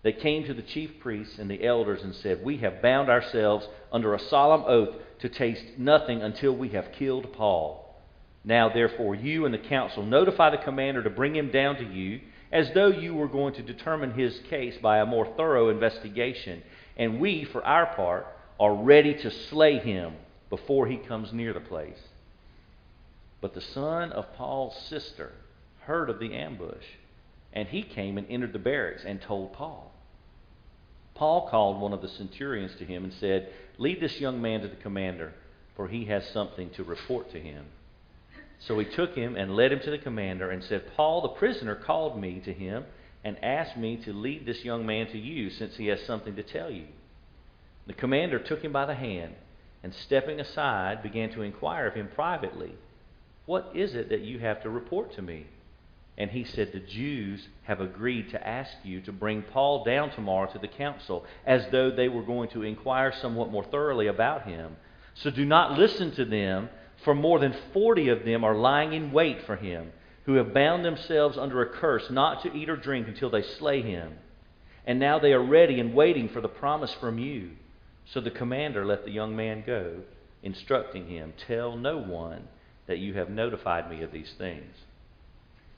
They 0.02 0.14
came 0.14 0.46
to 0.46 0.54
the 0.54 0.62
chief 0.62 1.00
priests 1.00 1.40
and 1.40 1.50
the 1.50 1.66
elders 1.66 2.04
and 2.04 2.16
said, 2.16 2.44
We 2.44 2.58
have 2.58 2.82
bound 2.82 3.10
ourselves 3.10 3.68
under 3.92 4.14
a 4.14 4.20
solemn 4.20 4.64
oath 4.66 4.96
to 5.20 5.30
taste 5.30 5.78
nothing 5.78 6.22
until 6.22 6.56
we 6.56 6.70
have 6.70 6.94
killed 6.94 7.34
Paul. 7.34 7.86
Now, 8.44 8.70
therefore, 8.70 9.16
you 9.16 9.46
and 9.46 9.54
the 9.54 9.60
council 9.60 10.04
notify 10.04 10.52
the 10.52 10.58
commander 10.64 11.04
to 11.04 11.10
bring 11.10 11.36
him 11.36 11.52
down 11.52 11.76
to 11.76 11.84
you, 11.84 12.22
as 12.52 12.72
though 12.74 12.88
you 12.88 13.14
were 13.14 13.28
going 13.28 13.54
to 13.56 13.62
determine 13.62 14.14
his 14.14 14.40
case 14.50 14.76
by 14.82 15.00
a 15.00 15.06
more 15.06 15.28
thorough 15.36 15.70
investigation. 15.70 16.64
And 16.96 17.20
we, 17.20 17.44
for 17.44 17.64
our 17.66 17.88
part, 17.88 18.28
are 18.60 18.74
ready 18.74 19.14
to 19.14 19.32
slay 19.32 19.80
him 19.80 20.14
before 20.50 20.88
he 20.88 20.98
comes 20.98 21.34
near 21.34 21.54
the 21.54 21.60
place. 21.60 22.00
But 23.42 23.54
the 23.54 23.62
son 23.62 24.12
of 24.12 24.34
Paul's 24.36 24.76
sister 24.88 25.32
heard 25.82 26.10
of 26.10 26.20
the 26.20 26.34
ambush, 26.34 26.86
and 27.54 27.68
he 27.68 27.82
came 27.82 28.18
and 28.18 28.28
entered 28.30 28.54
the 28.54 28.60
barracks 28.60 29.04
and 29.06 29.22
told 29.22 29.54
Paul. 29.54 29.92
Paul 31.16 31.50
called 31.50 31.82
one 31.82 31.94
of 31.94 32.02
the 32.02 32.08
centurions 32.08 32.76
to 32.76 32.86
him 32.86 33.04
and 33.04 33.14
said, 33.14 33.50
Lead 33.78 34.00
this 34.00 34.20
young 34.20 34.42
man 34.42 34.62
to 34.62 34.68
the 34.68 34.76
commander, 34.76 35.34
for 35.76 35.88
he 35.88 36.06
has 36.06 36.28
something 36.30 36.70
to 36.72 36.84
report 36.84 37.32
to 37.32 37.40
him. 37.40 37.66
So 38.60 38.78
he 38.80 38.86
took 38.86 39.16
him 39.16 39.36
and 39.36 39.56
led 39.56 39.72
him 39.72 39.80
to 39.82 39.92
the 39.92 39.98
commander 39.98 40.50
and 40.52 40.64
said, 40.64 40.96
Paul, 40.96 41.22
the 41.22 41.30
prisoner, 41.30 41.76
called 41.76 42.20
me 42.20 42.42
to 42.46 42.54
him 42.54 42.86
and 43.24 43.44
asked 43.44 43.78
me 43.78 43.98
to 44.04 44.14
lead 44.14 44.46
this 44.46 44.64
young 44.64 44.86
man 44.86 45.08
to 45.08 45.18
you, 45.18 45.50
since 45.50 45.76
he 45.76 45.88
has 45.88 46.02
something 46.06 46.36
to 46.36 46.44
tell 46.44 46.70
you. 46.70 46.86
The 47.88 47.94
commander 47.94 48.40
took 48.40 48.62
him 48.62 48.72
by 48.72 48.86
the 48.86 48.96
hand 48.96 49.36
and, 49.84 49.94
stepping 49.94 50.40
aside, 50.40 51.04
began 51.04 51.32
to 51.32 51.42
inquire 51.42 51.88
of 51.88 51.96
him 51.96 52.10
privately, 52.14 52.76
What 53.46 53.72
is 53.74 53.96
it 53.96 54.10
that 54.10 54.22
you 54.22 54.40
have 54.40 54.62
to 54.64 54.70
report 54.70 55.14
to 55.16 55.22
me? 55.22 55.48
And 56.20 56.30
he 56.30 56.44
said, 56.44 56.74
The 56.74 56.82
Jews 56.82 57.48
have 57.64 57.80
agreed 57.80 58.32
to 58.32 58.48
ask 58.48 58.72
you 58.84 59.00
to 59.02 59.12
bring 59.14 59.42
Paul 59.42 59.86
down 59.86 60.12
tomorrow 60.12 60.52
to 60.52 60.60
the 60.60 60.68
council, 60.68 61.26
as 61.46 61.66
though 61.72 61.90
they 61.90 62.10
were 62.10 62.24
going 62.24 62.50
to 62.50 62.64
inquire 62.64 63.14
somewhat 63.14 63.52
more 63.52 63.64
thoroughly 63.64 64.08
about 64.08 64.44
him. 64.44 64.76
So 65.14 65.30
do 65.30 65.46
not 65.46 65.80
listen 65.80 66.12
to 66.12 66.26
them, 66.26 66.70
for 67.06 67.16
more 67.16 67.40
than 67.40 67.56
forty 67.74 68.10
of 68.10 68.26
them 68.26 68.44
are 68.44 68.56
lying 68.56 68.92
in 68.92 69.14
wait 69.14 69.46
for 69.46 69.56
him, 69.56 69.94
who 70.26 70.34
have 70.34 70.54
bound 70.54 70.84
themselves 70.84 71.38
under 71.38 71.62
a 71.62 71.70
curse 71.70 72.10
not 72.12 72.44
to 72.44 72.54
eat 72.54 72.70
or 72.70 72.76
drink 72.76 73.08
until 73.08 73.30
they 73.30 73.42
slay 73.42 73.82
him. 73.82 74.14
And 74.86 75.00
now 75.00 75.20
they 75.20 75.32
are 75.32 75.42
ready 75.44 75.80
and 75.80 75.94
waiting 75.94 76.28
for 76.28 76.42
the 76.42 76.50
promise 76.50 76.94
from 76.96 77.18
you. 77.18 77.52
So 78.06 78.20
the 78.20 78.30
commander 78.30 78.86
let 78.86 79.06
the 79.06 79.12
young 79.12 79.38
man 79.38 79.64
go, 79.66 80.02
instructing 80.44 81.08
him, 81.08 81.34
Tell 81.48 81.78
no 81.78 81.98
one 81.98 82.50
that 82.88 82.98
you 82.98 83.14
have 83.14 83.30
notified 83.30 83.90
me 83.90 84.02
of 84.02 84.12
these 84.12 84.34
things. 84.38 84.76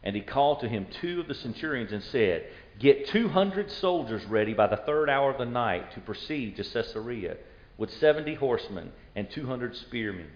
And 0.04 0.16
he 0.16 0.22
called 0.22 0.62
to 0.62 0.70
him 0.70 0.88
two 1.00 1.20
of 1.20 1.28
the 1.28 1.36
centurions 1.36 1.92
and 1.92 2.04
said, 2.04 2.48
Get 2.80 3.08
200 3.08 3.70
soldiers 3.70 4.26
ready 4.26 4.54
by 4.54 4.68
the 4.68 4.78
third 4.78 5.10
hour 5.10 5.32
of 5.32 5.38
the 5.38 5.46
night 5.46 5.94
to 5.94 6.00
proceed 6.00 6.56
to 6.58 6.64
Caesarea 6.64 7.38
with 7.78 7.92
70 7.92 8.36
horsemen 8.36 8.92
and 9.16 9.30
200 9.30 9.76
spearmen. 9.76 10.28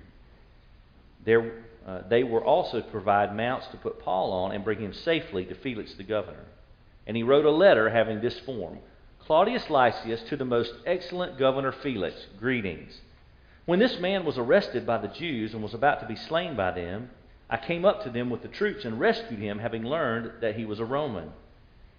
There, 1.26 1.64
uh, 1.88 2.02
they 2.08 2.24
were 2.24 2.44
also 2.44 2.82
to 2.82 2.92
provide 2.92 3.36
mounts 3.36 3.68
to 3.68 3.78
put 3.78 4.00
Paul 4.00 4.32
on 4.32 4.52
and 4.52 4.64
bring 4.64 4.80
him 4.80 4.94
safely 4.94 5.46
to 5.46 5.56
Felix 5.56 5.96
the 5.96 6.04
governor. 6.04 6.46
And 7.08 7.18
he 7.18 7.24
wrote 7.24 7.46
a 7.46 7.52
letter 7.52 7.90
having 7.90 8.22
this 8.22 8.40
form 8.40 8.80
Claudius 9.26 9.72
Lysias 9.72 10.22
to 10.30 10.38
the 10.38 10.46
most 10.46 10.72
excellent 10.86 11.40
governor 11.40 11.72
Felix, 11.72 12.16
greetings. 12.40 13.00
When 13.66 13.80
this 13.80 14.00
man 14.00 14.24
was 14.24 14.38
arrested 14.38 14.86
by 14.86 15.00
the 15.00 15.08
Jews 15.08 15.54
and 15.54 15.64
was 15.64 15.74
about 15.74 16.00
to 16.02 16.06
be 16.06 16.16
slain 16.16 16.56
by 16.56 16.72
them, 16.72 17.10
I 17.50 17.58
came 17.58 17.86
up 17.86 18.04
to 18.04 18.10
them 18.10 18.30
with 18.30 18.42
the 18.42 18.48
troops 18.48 18.86
and 18.86 19.00
rescued 19.00 19.40
him, 19.40 19.60
having 19.60 19.84
learned 19.84 20.42
that 20.42 20.56
he 20.56 20.66
was 20.66 20.80
a 20.80 20.86
Roman. 20.86 21.32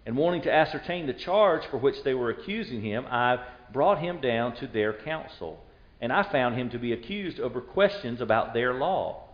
And 0.05 0.17
wanting 0.17 0.43
to 0.43 0.53
ascertain 0.53 1.07
the 1.07 1.13
charge 1.13 1.67
for 1.67 1.79
which 1.79 2.03
they 2.05 2.15
were 2.15 2.31
accusing 2.31 2.83
him, 2.83 3.07
I 3.11 3.45
brought 3.73 3.99
him 3.99 4.21
down 4.21 4.55
to 4.57 4.67
their 4.67 4.93
council. 4.93 5.63
And 6.01 6.13
I 6.13 6.23
found 6.23 6.57
him 6.57 6.71
to 6.71 6.79
be 6.79 6.93
accused 6.93 7.41
over 7.41 7.61
questions 7.61 8.21
about 8.21 8.55
their 8.55 8.75
law, 8.75 9.25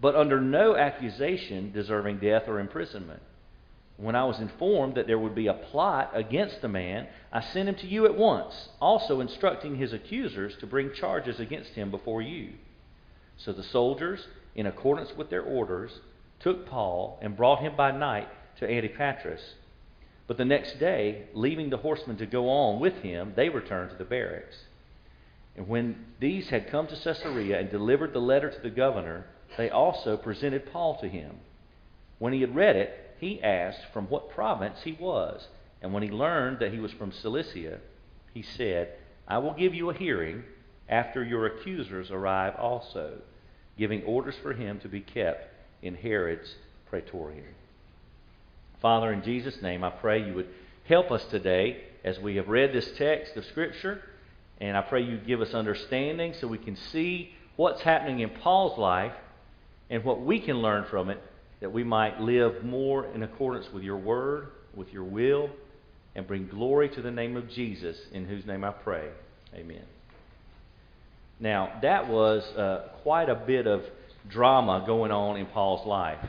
but 0.00 0.16
under 0.16 0.40
no 0.40 0.76
accusation 0.76 1.72
deserving 1.72 2.18
death 2.18 2.48
or 2.48 2.58
imprisonment. 2.58 3.22
When 3.96 4.16
I 4.16 4.24
was 4.24 4.40
informed 4.40 4.96
that 4.96 5.06
there 5.06 5.18
would 5.18 5.34
be 5.34 5.46
a 5.46 5.54
plot 5.54 6.10
against 6.14 6.60
the 6.60 6.68
man, 6.68 7.06
I 7.30 7.40
sent 7.40 7.68
him 7.68 7.76
to 7.76 7.86
you 7.86 8.06
at 8.06 8.16
once, 8.16 8.70
also 8.80 9.20
instructing 9.20 9.76
his 9.76 9.92
accusers 9.92 10.56
to 10.56 10.66
bring 10.66 10.92
charges 10.92 11.38
against 11.38 11.70
him 11.72 11.90
before 11.90 12.20
you. 12.20 12.50
So 13.36 13.52
the 13.52 13.62
soldiers 13.62 14.26
in 14.54 14.66
accordance 14.66 15.12
with 15.16 15.30
their 15.30 15.42
orders, 15.42 16.00
took 16.40 16.66
Paul 16.66 17.18
and 17.22 17.36
brought 17.36 17.60
him 17.60 17.76
by 17.76 17.90
night 17.90 18.28
to 18.58 18.66
Antipatris. 18.66 19.54
But 20.26 20.36
the 20.36 20.44
next 20.44 20.78
day, 20.78 21.26
leaving 21.34 21.70
the 21.70 21.78
horsemen 21.78 22.16
to 22.18 22.26
go 22.26 22.48
on 22.48 22.80
with 22.80 22.94
him, 22.96 23.32
they 23.36 23.48
returned 23.48 23.90
to 23.90 23.96
the 23.96 24.04
barracks. 24.04 24.56
And 25.56 25.68
when 25.68 26.06
these 26.20 26.48
had 26.48 26.70
come 26.70 26.86
to 26.86 26.96
Caesarea 26.96 27.60
and 27.60 27.70
delivered 27.70 28.12
the 28.12 28.20
letter 28.20 28.50
to 28.50 28.60
the 28.60 28.70
governor, 28.70 29.26
they 29.56 29.68
also 29.68 30.16
presented 30.16 30.72
Paul 30.72 30.98
to 31.00 31.08
him. 31.08 31.36
When 32.18 32.32
he 32.32 32.40
had 32.40 32.54
read 32.54 32.76
it, 32.76 33.16
he 33.18 33.42
asked 33.42 33.86
from 33.92 34.06
what 34.06 34.30
province 34.30 34.78
he 34.82 34.92
was. 34.92 35.46
And 35.82 35.92
when 35.92 36.02
he 36.02 36.10
learned 36.10 36.60
that 36.60 36.72
he 36.72 36.78
was 36.78 36.92
from 36.92 37.12
Cilicia, 37.12 37.80
he 38.32 38.42
said, 38.42 38.94
I 39.28 39.38
will 39.38 39.54
give 39.54 39.74
you 39.74 39.90
a 39.90 39.94
hearing 39.94 40.44
after 40.88 41.22
your 41.22 41.46
accusers 41.46 42.10
arrive 42.10 42.54
also 42.56 43.20
giving 43.82 44.04
orders 44.04 44.36
for 44.44 44.52
him 44.52 44.78
to 44.78 44.88
be 44.88 45.00
kept 45.00 45.52
in 45.82 45.96
Herod's 45.96 46.54
praetorium. 46.88 47.52
Father, 48.80 49.12
in 49.12 49.24
Jesus' 49.24 49.60
name, 49.60 49.82
I 49.82 49.90
pray 49.90 50.24
you 50.24 50.34
would 50.34 50.46
help 50.84 51.10
us 51.10 51.24
today 51.32 51.82
as 52.04 52.16
we 52.20 52.36
have 52.36 52.46
read 52.46 52.72
this 52.72 52.88
text 52.96 53.36
of 53.36 53.44
Scripture. 53.46 54.00
And 54.60 54.76
I 54.76 54.82
pray 54.82 55.02
you 55.02 55.16
give 55.16 55.40
us 55.40 55.52
understanding 55.52 56.32
so 56.40 56.46
we 56.46 56.58
can 56.58 56.76
see 56.76 57.32
what's 57.56 57.80
happening 57.80 58.20
in 58.20 58.30
Paul's 58.30 58.78
life 58.78 59.14
and 59.90 60.04
what 60.04 60.20
we 60.22 60.38
can 60.38 60.58
learn 60.58 60.84
from 60.88 61.10
it 61.10 61.20
that 61.58 61.72
we 61.72 61.82
might 61.82 62.20
live 62.20 62.62
more 62.62 63.06
in 63.06 63.24
accordance 63.24 63.66
with 63.72 63.82
your 63.82 63.98
word, 63.98 64.52
with 64.76 64.92
your 64.92 65.02
will, 65.02 65.50
and 66.14 66.24
bring 66.28 66.46
glory 66.46 66.88
to 66.90 67.02
the 67.02 67.10
name 67.10 67.36
of 67.36 67.50
Jesus, 67.50 67.96
in 68.12 68.26
whose 68.26 68.46
name 68.46 68.62
I 68.62 68.70
pray. 68.70 69.08
Amen. 69.56 69.82
Now, 71.42 71.80
that 71.82 72.08
was 72.08 72.44
uh, 72.56 72.88
quite 73.02 73.28
a 73.28 73.34
bit 73.34 73.66
of 73.66 73.82
drama 74.28 74.84
going 74.86 75.10
on 75.10 75.36
in 75.36 75.46
Paul's 75.46 75.84
life. 75.84 76.20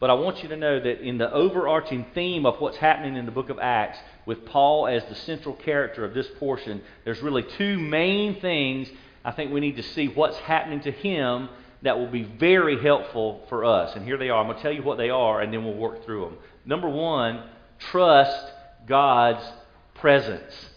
But 0.00 0.08
I 0.08 0.14
want 0.14 0.42
you 0.42 0.48
to 0.48 0.56
know 0.56 0.80
that 0.80 1.00
in 1.02 1.18
the 1.18 1.30
overarching 1.30 2.06
theme 2.14 2.46
of 2.46 2.58
what's 2.60 2.78
happening 2.78 3.16
in 3.16 3.26
the 3.26 3.30
book 3.30 3.50
of 3.50 3.58
Acts, 3.58 3.98
with 4.24 4.46
Paul 4.46 4.86
as 4.86 5.04
the 5.04 5.14
central 5.16 5.54
character 5.54 6.02
of 6.02 6.14
this 6.14 6.26
portion, 6.38 6.80
there's 7.04 7.20
really 7.20 7.42
two 7.42 7.78
main 7.78 8.40
things 8.40 8.88
I 9.22 9.32
think 9.32 9.52
we 9.52 9.60
need 9.60 9.76
to 9.76 9.82
see 9.82 10.08
what's 10.08 10.38
happening 10.38 10.80
to 10.80 10.90
him 10.90 11.50
that 11.82 11.98
will 11.98 12.10
be 12.10 12.22
very 12.22 12.80
helpful 12.82 13.44
for 13.50 13.66
us. 13.66 13.94
And 13.94 14.02
here 14.06 14.16
they 14.16 14.30
are. 14.30 14.40
I'm 14.40 14.46
going 14.46 14.56
to 14.56 14.62
tell 14.62 14.72
you 14.72 14.82
what 14.82 14.96
they 14.96 15.10
are, 15.10 15.42
and 15.42 15.52
then 15.52 15.62
we'll 15.62 15.74
work 15.74 16.06
through 16.06 16.24
them. 16.24 16.38
Number 16.64 16.88
one, 16.88 17.44
trust 17.90 18.50
God's 18.86 19.44
presence. 19.94 20.70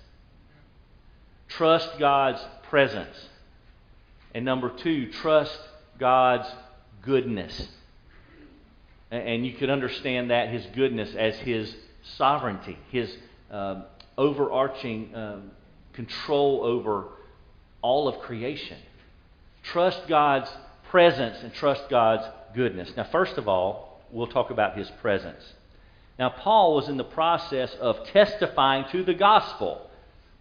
Trust 1.48 1.98
God's 1.98 2.42
presence. 2.70 3.16
And 4.38 4.46
number 4.46 4.70
two, 4.70 5.12
trust 5.14 5.60
God's 5.98 6.48
goodness. 7.02 7.70
And 9.10 9.44
you 9.44 9.54
can 9.54 9.72
understand 9.72 10.30
that, 10.30 10.50
his 10.50 10.64
goodness, 10.76 11.10
as 11.16 11.36
his 11.38 11.76
sovereignty, 12.18 12.78
his 12.92 13.12
uh, 13.50 13.82
overarching 14.16 15.10
um, 15.16 15.50
control 15.94 16.64
over 16.64 17.06
all 17.82 18.08
of 18.08 18.20
creation. 18.20 18.78
Trust 19.64 20.08
God's 20.08 20.52
presence 20.92 21.42
and 21.42 21.52
trust 21.56 21.90
God's 21.90 22.28
goodness. 22.54 22.92
Now, 22.96 23.06
first 23.06 23.40
of 23.40 23.48
all, 23.48 24.04
we'll 24.12 24.28
talk 24.28 24.52
about 24.52 24.78
his 24.78 24.88
presence. 25.02 25.44
Now, 26.20 26.30
Paul 26.30 26.76
was 26.76 26.90
in 26.90 26.98
the 26.98 27.04
process 27.04 27.74
of 27.82 28.06
testifying 28.10 28.86
to 28.92 29.04
the 29.04 29.16
gospel 29.16 29.90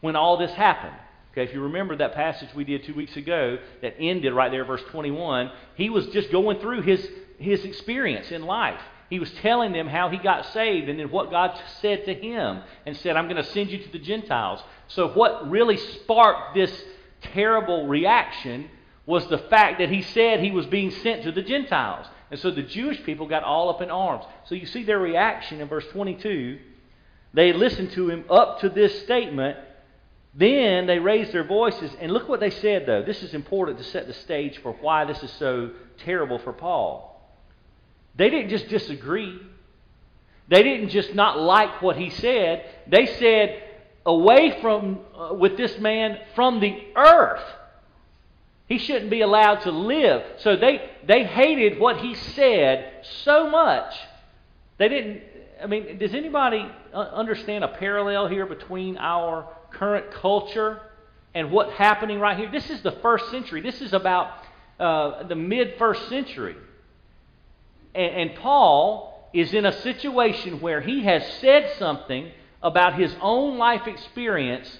when 0.02 0.16
all 0.16 0.36
this 0.36 0.52
happened. 0.52 0.96
Okay, 1.36 1.44
if 1.44 1.52
you 1.52 1.60
remember 1.60 1.94
that 1.96 2.14
passage 2.14 2.48
we 2.54 2.64
did 2.64 2.84
two 2.84 2.94
weeks 2.94 3.14
ago 3.14 3.58
that 3.82 3.94
ended 4.00 4.32
right 4.32 4.50
there, 4.50 4.64
verse 4.64 4.80
21, 4.88 5.50
he 5.74 5.90
was 5.90 6.06
just 6.06 6.32
going 6.32 6.58
through 6.60 6.80
his, 6.80 7.06
his 7.38 7.62
experience 7.62 8.30
in 8.30 8.46
life. 8.46 8.80
He 9.10 9.18
was 9.18 9.30
telling 9.42 9.72
them 9.72 9.86
how 9.86 10.08
he 10.08 10.16
got 10.16 10.46
saved 10.54 10.88
and 10.88 10.98
then 10.98 11.10
what 11.10 11.30
God 11.30 11.60
said 11.82 12.06
to 12.06 12.14
him 12.14 12.62
and 12.86 12.96
said, 12.96 13.16
I'm 13.16 13.26
going 13.26 13.36
to 13.36 13.50
send 13.50 13.68
you 13.68 13.76
to 13.82 13.92
the 13.92 13.98
Gentiles. 13.98 14.62
So, 14.88 15.08
what 15.08 15.50
really 15.50 15.76
sparked 15.76 16.54
this 16.54 16.72
terrible 17.20 17.86
reaction 17.86 18.70
was 19.04 19.28
the 19.28 19.36
fact 19.36 19.78
that 19.80 19.90
he 19.90 20.00
said 20.00 20.40
he 20.40 20.50
was 20.50 20.64
being 20.64 20.90
sent 20.90 21.22
to 21.24 21.32
the 21.32 21.42
Gentiles. 21.42 22.06
And 22.30 22.40
so 22.40 22.50
the 22.50 22.62
Jewish 22.62 23.02
people 23.04 23.28
got 23.28 23.44
all 23.44 23.68
up 23.68 23.82
in 23.82 23.90
arms. 23.90 24.24
So 24.46 24.54
you 24.54 24.64
see 24.66 24.84
their 24.84 24.98
reaction 24.98 25.60
in 25.60 25.68
verse 25.68 25.86
22. 25.92 26.58
They 27.34 27.52
listened 27.52 27.92
to 27.92 28.08
him 28.08 28.24
up 28.30 28.60
to 28.60 28.70
this 28.70 29.02
statement. 29.02 29.58
Then 30.36 30.86
they 30.86 30.98
raised 30.98 31.32
their 31.32 31.44
voices. 31.44 31.90
And 31.98 32.12
look 32.12 32.28
what 32.28 32.40
they 32.40 32.50
said, 32.50 32.84
though. 32.84 33.02
This 33.02 33.22
is 33.22 33.32
important 33.32 33.78
to 33.78 33.84
set 33.84 34.06
the 34.06 34.12
stage 34.12 34.58
for 34.58 34.72
why 34.74 35.06
this 35.06 35.22
is 35.22 35.32
so 35.32 35.70
terrible 35.98 36.38
for 36.38 36.52
Paul. 36.52 37.12
They 38.16 38.28
didn't 38.30 38.50
just 38.50 38.68
disagree, 38.68 39.40
they 40.48 40.62
didn't 40.62 40.90
just 40.90 41.14
not 41.14 41.38
like 41.38 41.82
what 41.82 41.96
he 41.96 42.10
said. 42.10 42.64
They 42.86 43.06
said, 43.06 43.62
away 44.06 44.60
from, 44.62 45.00
uh, 45.18 45.34
with 45.34 45.56
this 45.56 45.78
man 45.78 46.18
from 46.34 46.60
the 46.60 46.80
earth. 46.94 47.42
He 48.68 48.78
shouldn't 48.78 49.10
be 49.10 49.20
allowed 49.20 49.62
to 49.62 49.70
live. 49.70 50.22
So 50.38 50.56
they, 50.56 50.90
they 51.06 51.24
hated 51.24 51.78
what 51.78 51.98
he 51.98 52.14
said 52.14 53.04
so 53.24 53.50
much. 53.50 53.94
They 54.78 54.88
didn't, 54.88 55.22
I 55.62 55.66
mean, 55.66 55.98
does 55.98 56.14
anybody 56.14 56.66
understand 56.92 57.64
a 57.64 57.68
parallel 57.68 58.28
here 58.28 58.46
between 58.46 58.96
our 58.98 59.48
current 59.78 60.10
culture 60.12 60.80
and 61.34 61.50
what's 61.50 61.72
happening 61.72 62.18
right 62.18 62.36
here? 62.36 62.50
This 62.50 62.70
is 62.70 62.82
the 62.82 62.92
first 62.92 63.30
century. 63.30 63.60
This 63.60 63.80
is 63.82 63.92
about 63.92 64.30
uh, 64.80 65.24
the 65.24 65.34
mid 65.34 65.74
first 65.78 66.08
century. 66.08 66.56
And, 67.94 68.30
and 68.30 68.34
Paul 68.36 69.28
is 69.32 69.52
in 69.52 69.66
a 69.66 69.72
situation 69.82 70.60
where 70.60 70.80
he 70.80 71.04
has 71.04 71.22
said 71.40 71.74
something 71.78 72.30
about 72.62 72.98
his 72.98 73.14
own 73.20 73.58
life 73.58 73.86
experience 73.86 74.78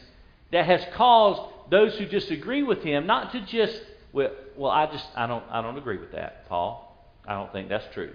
that 0.50 0.64
has 0.64 0.82
caused 0.94 1.42
those 1.70 1.96
who 1.98 2.06
disagree 2.06 2.62
with 2.62 2.82
him 2.82 3.06
not 3.06 3.32
to 3.32 3.40
just 3.42 3.80
well, 4.12 4.30
well 4.56 4.70
I 4.70 4.86
just 4.86 5.06
I 5.14 5.26
don't 5.26 5.44
I 5.50 5.60
don't 5.60 5.76
agree 5.76 5.98
with 5.98 6.12
that, 6.12 6.48
Paul. 6.48 6.96
I 7.26 7.34
don't 7.34 7.52
think 7.52 7.68
that's 7.68 7.86
true. 7.92 8.12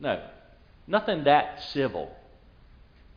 No. 0.00 0.22
Nothing 0.86 1.24
that 1.24 1.62
civil. 1.72 2.14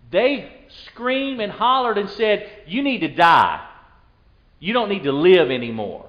They 0.09 0.51
screamed 0.87 1.41
and 1.41 1.51
hollered 1.51 1.97
and 1.97 2.09
said, 2.11 2.49
"You 2.65 2.81
need 2.83 2.99
to 2.99 3.09
die. 3.09 3.67
You 4.59 4.73
don't 4.73 4.89
need 4.89 5.03
to 5.03 5.11
live 5.11 5.51
anymore." 5.51 6.05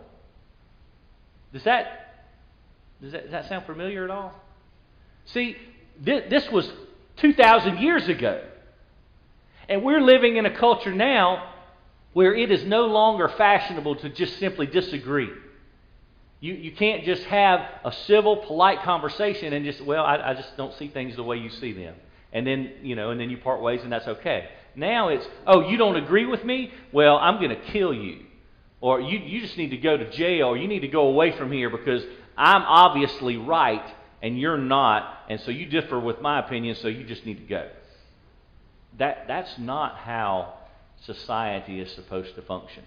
Does 1.53 1.65
that 1.65 1.99
does 3.01 3.13
that, 3.13 3.23
does 3.25 3.31
that 3.31 3.49
sound 3.49 3.65
familiar 3.67 4.05
at 4.05 4.11
all? 4.11 4.35
See, 5.27 5.57
this, 6.01 6.25
this 6.31 6.51
was 6.51 6.71
2,000 7.19 7.79
years 7.79 8.09
ago. 8.09 8.43
And 9.69 9.83
we're 9.83 10.01
living 10.01 10.37
in 10.37 10.47
a 10.47 10.57
culture 10.57 10.93
now 10.93 11.55
where 12.13 12.35
it 12.35 12.51
is 12.51 12.65
no 12.65 12.87
longer 12.87 13.29
fashionable 13.29 13.97
to 13.97 14.09
just 14.09 14.39
simply 14.39 14.67
disagree. 14.67 15.31
You, 16.41 16.55
you 16.55 16.73
can't 16.73 17.05
just 17.05 17.23
have 17.25 17.61
a 17.85 17.93
civil, 17.93 18.39
polite 18.39 18.83
conversation 18.83 19.53
and 19.53 19.65
just, 19.65 19.81
well, 19.81 20.05
I, 20.05 20.31
I 20.31 20.35
just 20.35 20.57
don't 20.57 20.73
see 20.75 20.89
things 20.89 21.17
the 21.17 21.23
way 21.23 21.37
you 21.37 21.51
see 21.51 21.73
them. 21.73 21.95
And 22.33 22.47
then, 22.47 22.73
you 22.83 22.95
know, 22.95 23.11
and 23.11 23.21
then 23.21 23.31
you 23.31 23.39
part 23.39 23.61
ways 23.61 23.81
and 23.83 23.93
that's 23.93 24.07
okay. 24.07 24.49
Now 24.75 25.09
it's, 25.09 25.27
oh, 25.47 25.69
you 25.69 25.77
don't 25.77 25.97
agree 25.97 26.27
with 26.27 26.45
me? 26.45 26.73
Well, 26.93 27.17
I'm 27.17 27.39
going 27.39 27.51
to 27.51 27.61
kill 27.73 27.93
you. 27.93 28.21
Or 28.81 29.01
you, 29.01 29.19
you 29.19 29.41
just 29.41 29.57
need 29.57 29.71
to 29.71 29.77
go 29.77 29.97
to 29.97 30.09
jail 30.11 30.49
or 30.49 30.57
you 30.57 30.69
need 30.69 30.81
to 30.81 30.89
go 30.89 31.09
away 31.09 31.37
from 31.37 31.51
here 31.51 31.69
because 31.71 32.03
I'm 32.37 32.63
obviously 32.63 33.37
right 33.37 33.85
and 34.23 34.39
you're 34.39 34.59
not. 34.59 35.19
And 35.29 35.41
so 35.41 35.51
you 35.51 35.67
differ 35.67 35.99
with 35.99 36.21
my 36.21 36.39
opinion, 36.39 36.77
so 36.77 36.89
you 36.89 37.05
just 37.05 37.27
need 37.27 37.39
to 37.39 37.45
go. 37.45 37.69
That, 38.99 39.25
that's 39.27 39.59
not 39.59 39.97
how 39.97 40.55
society 41.05 41.81
is 41.81 41.91
supposed 41.93 42.35
to 42.35 42.43
function. 42.43 42.85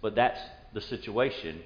But 0.00 0.14
that's 0.14 0.40
the 0.74 0.80
situation 0.80 1.60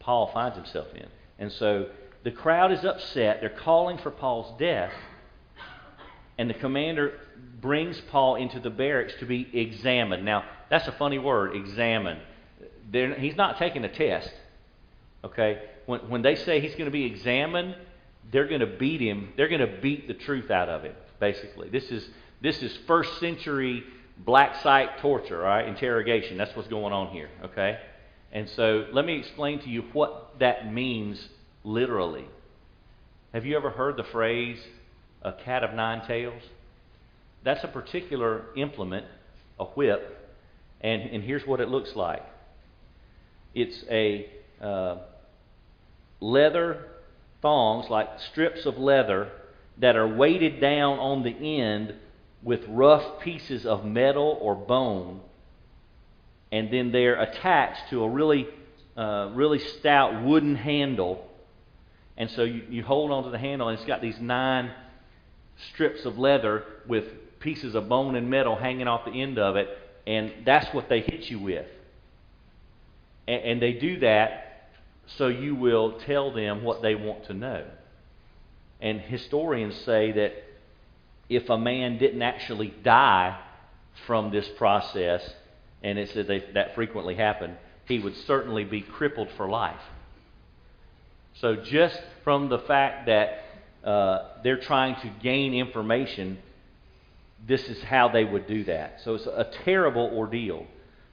Paul 0.00 0.30
finds 0.32 0.56
himself 0.56 0.88
in. 0.94 1.06
And 1.38 1.50
so 1.52 1.88
the 2.24 2.30
crowd 2.30 2.72
is 2.72 2.84
upset. 2.84 3.38
They're 3.40 3.50
calling 3.50 3.98
for 3.98 4.10
Paul's 4.10 4.58
death. 4.58 4.92
And 6.36 6.50
the 6.50 6.54
commander 6.54 7.18
brings 7.60 8.00
Paul 8.10 8.36
into 8.36 8.60
the 8.60 8.70
barracks 8.70 9.14
to 9.20 9.26
be 9.26 9.48
examined. 9.52 10.24
Now, 10.24 10.44
that's 10.70 10.88
a 10.88 10.92
funny 10.92 11.18
word, 11.18 11.54
examined. 11.56 12.20
They're, 12.90 13.14
he's 13.14 13.36
not 13.36 13.58
taking 13.58 13.84
a 13.84 13.88
test. 13.88 14.30
Okay? 15.22 15.62
When, 15.86 16.00
when 16.10 16.22
they 16.22 16.34
say 16.34 16.60
he's 16.60 16.72
going 16.72 16.86
to 16.86 16.90
be 16.90 17.04
examined, 17.04 17.76
they're 18.32 18.48
going 18.48 18.60
to 18.60 18.66
beat 18.66 19.00
him. 19.00 19.32
They're 19.36 19.48
going 19.48 19.60
to 19.60 19.80
beat 19.80 20.08
the 20.08 20.14
truth 20.14 20.50
out 20.50 20.68
of 20.68 20.82
him, 20.82 20.94
basically. 21.20 21.68
This 21.68 21.90
is, 21.90 22.06
this 22.42 22.62
is 22.62 22.76
first 22.86 23.20
century 23.20 23.84
black 24.18 24.62
site 24.62 24.98
torture, 24.98 25.38
right? 25.38 25.66
Interrogation. 25.66 26.36
That's 26.36 26.54
what's 26.56 26.68
going 26.68 26.92
on 26.92 27.08
here, 27.08 27.28
okay? 27.44 27.78
And 28.32 28.48
so 28.50 28.86
let 28.92 29.04
me 29.04 29.18
explain 29.18 29.60
to 29.60 29.68
you 29.68 29.82
what 29.92 30.34
that 30.40 30.72
means 30.72 31.28
literally. 31.62 32.26
Have 33.32 33.46
you 33.46 33.56
ever 33.56 33.70
heard 33.70 33.96
the 33.96 34.04
phrase, 34.04 34.58
a 35.24 35.32
cat 35.32 35.64
of 35.64 35.74
nine 35.74 36.06
tails? 36.06 36.42
That's 37.42 37.64
a 37.64 37.68
particular 37.68 38.44
implement, 38.56 39.06
a 39.58 39.64
whip, 39.64 40.34
and, 40.80 41.02
and 41.02 41.24
here's 41.24 41.46
what 41.46 41.60
it 41.60 41.68
looks 41.68 41.94
like 41.96 42.22
it's 43.54 43.84
a 43.88 44.28
uh, 44.60 44.96
leather 46.20 46.86
thongs, 47.40 47.88
like 47.88 48.08
strips 48.32 48.66
of 48.66 48.78
leather, 48.78 49.30
that 49.78 49.96
are 49.96 50.08
weighted 50.08 50.60
down 50.60 50.98
on 50.98 51.22
the 51.22 51.60
end 51.60 51.94
with 52.42 52.60
rough 52.68 53.20
pieces 53.20 53.64
of 53.64 53.84
metal 53.84 54.38
or 54.40 54.54
bone 54.54 55.20
and 56.54 56.70
then 56.70 56.92
they're 56.92 57.20
attached 57.20 57.90
to 57.90 58.04
a 58.04 58.08
really, 58.08 58.46
uh, 58.96 59.28
really 59.34 59.58
stout 59.58 60.22
wooden 60.22 60.54
handle. 60.54 61.28
And 62.16 62.30
so 62.30 62.44
you, 62.44 62.62
you 62.70 62.84
hold 62.84 63.10
onto 63.10 63.32
the 63.32 63.38
handle, 63.38 63.66
and 63.66 63.76
it's 63.76 63.86
got 63.88 64.00
these 64.00 64.20
nine 64.20 64.70
strips 65.72 66.04
of 66.04 66.18
leather 66.18 66.64
with 66.86 67.04
pieces 67.40 67.74
of 67.74 67.88
bone 67.88 68.16
and 68.16 68.30
metal 68.30 68.56
hanging 68.56 68.88
off 68.88 69.04
the 69.04 69.22
end 69.22 69.38
of 69.38 69.56
it, 69.56 69.68
and 70.06 70.32
that's 70.44 70.72
what 70.74 70.88
they 70.88 71.00
hit 71.00 71.30
you 71.30 71.38
with. 71.38 71.66
And, 73.26 73.42
and 73.42 73.62
they 73.62 73.72
do 73.72 74.00
that 74.00 74.44
so 75.06 75.28
you 75.28 75.54
will 75.54 76.00
tell 76.00 76.32
them 76.32 76.62
what 76.62 76.82
they 76.82 76.94
want 76.94 77.24
to 77.26 77.34
know. 77.34 77.64
And 78.80 79.00
historians 79.00 79.74
say 79.84 80.12
that 80.12 80.32
if 81.28 81.48
a 81.48 81.58
man 81.58 81.98
didn't 81.98 82.22
actually 82.22 82.74
die 82.82 83.38
from 84.06 84.30
this 84.30 84.48
process, 84.56 85.28
and 85.82 85.98
it 85.98 86.10
said 86.10 86.26
they, 86.26 86.44
that 86.54 86.74
frequently 86.74 87.14
happened, 87.14 87.56
he 87.86 87.98
would 87.98 88.16
certainly 88.26 88.64
be 88.64 88.80
crippled 88.80 89.28
for 89.36 89.48
life. 89.48 89.80
So, 91.40 91.56
just 91.56 92.00
from 92.22 92.48
the 92.48 92.60
fact 92.60 93.06
that 93.06 93.43
uh, 93.84 94.28
they're 94.42 94.60
trying 94.60 94.96
to 95.02 95.10
gain 95.22 95.54
information, 95.54 96.38
this 97.46 97.68
is 97.68 97.82
how 97.82 98.08
they 98.08 98.24
would 98.24 98.46
do 98.46 98.64
that. 98.64 99.00
So, 99.04 99.14
it's 99.14 99.26
a 99.26 99.50
terrible 99.64 100.10
ordeal. 100.14 100.66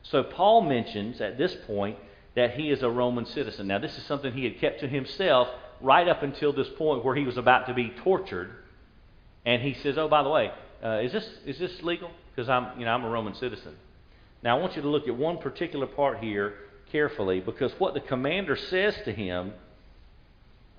So, 0.03 0.23
Paul 0.23 0.61
mentions 0.61 1.21
at 1.21 1.37
this 1.37 1.55
point 1.67 1.97
that 2.35 2.51
he 2.51 2.69
is 2.71 2.81
a 2.81 2.89
Roman 2.89 3.25
citizen. 3.25 3.67
Now, 3.67 3.79
this 3.79 3.97
is 3.97 4.03
something 4.05 4.31
he 4.33 4.45
had 4.45 4.59
kept 4.59 4.79
to 4.81 4.87
himself 4.87 5.49
right 5.81 6.07
up 6.07 6.23
until 6.23 6.53
this 6.53 6.69
point 6.77 7.03
where 7.03 7.15
he 7.15 7.25
was 7.25 7.37
about 7.37 7.67
to 7.67 7.73
be 7.73 7.89
tortured. 8.03 8.51
And 9.45 9.61
he 9.61 9.73
says, 9.73 9.97
"Oh, 9.97 10.07
by 10.07 10.23
the 10.23 10.29
way, 10.29 10.51
uh, 10.83 10.99
is 11.03 11.11
this 11.11 11.27
is 11.45 11.59
this 11.59 11.81
legal? 11.81 12.11
Because 12.33 12.47
I'm 12.49 12.79
you 12.79 12.85
know 12.85 12.91
I'm 12.91 13.03
a 13.03 13.09
Roman 13.09 13.33
citizen." 13.33 13.75
Now, 14.43 14.57
I 14.57 14.61
want 14.61 14.75
you 14.75 14.81
to 14.81 14.87
look 14.87 15.07
at 15.07 15.15
one 15.15 15.37
particular 15.37 15.87
part 15.87 16.19
here 16.19 16.53
carefully 16.91 17.39
because 17.39 17.71
what 17.79 17.93
the 17.93 17.99
commander 17.99 18.55
says 18.55 18.95
to 19.05 19.13
him 19.13 19.53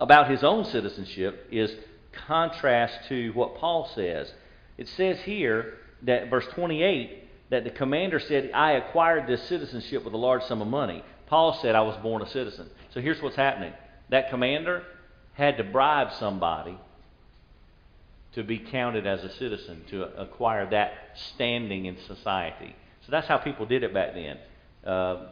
about 0.03 0.29
his 0.29 0.43
own 0.43 0.65
citizenship 0.65 1.47
is 1.53 1.73
contrast 2.27 3.09
to 3.09 3.31
what 3.35 3.57
Paul 3.57 3.89
says. 3.95 4.31
It 4.77 4.89
says 4.89 5.21
here 5.21 5.75
that 6.03 6.29
verse 6.29 6.47
28 6.49 7.51
that 7.51 7.63
the 7.63 7.71
commander 7.71 8.19
said, 8.19 8.51
"I 8.53 8.73
acquired 8.73 9.29
this 9.29 9.45
citizenship 9.45 10.05
with 10.05 10.13
a 10.13 10.19
large 10.19 10.43
sum 10.43 10.61
of 10.61 10.67
money." 10.67 11.05
Paul 11.27 11.53
said, 11.53 11.77
"I 11.77 11.83
was 11.83 11.97
born 11.99 12.21
a 12.21 12.27
citizen." 12.27 12.69
So 12.91 13.01
here's 13.01 13.23
what's 13.23 13.37
happening. 13.37 13.73
That 14.09 14.29
commander 14.29 14.83
had 15.35 15.57
to 15.59 15.65
bribe 15.65 16.11
somebody 16.15 16.77
to 18.33 18.43
be 18.43 18.59
counted 18.59 19.07
as 19.07 19.23
a 19.23 19.31
citizen, 19.31 19.85
to 19.91 20.03
acquire 20.21 20.67
that 20.71 20.95
standing 21.15 21.85
in 21.87 21.97
society. 21.99 22.75
So 23.03 23.13
that's 23.13 23.29
how 23.29 23.39
people 23.39 23.67
did 23.67 23.85
it 23.85 23.95
back 23.95 24.15
then. 24.15 24.39
Uh, 24.85 25.29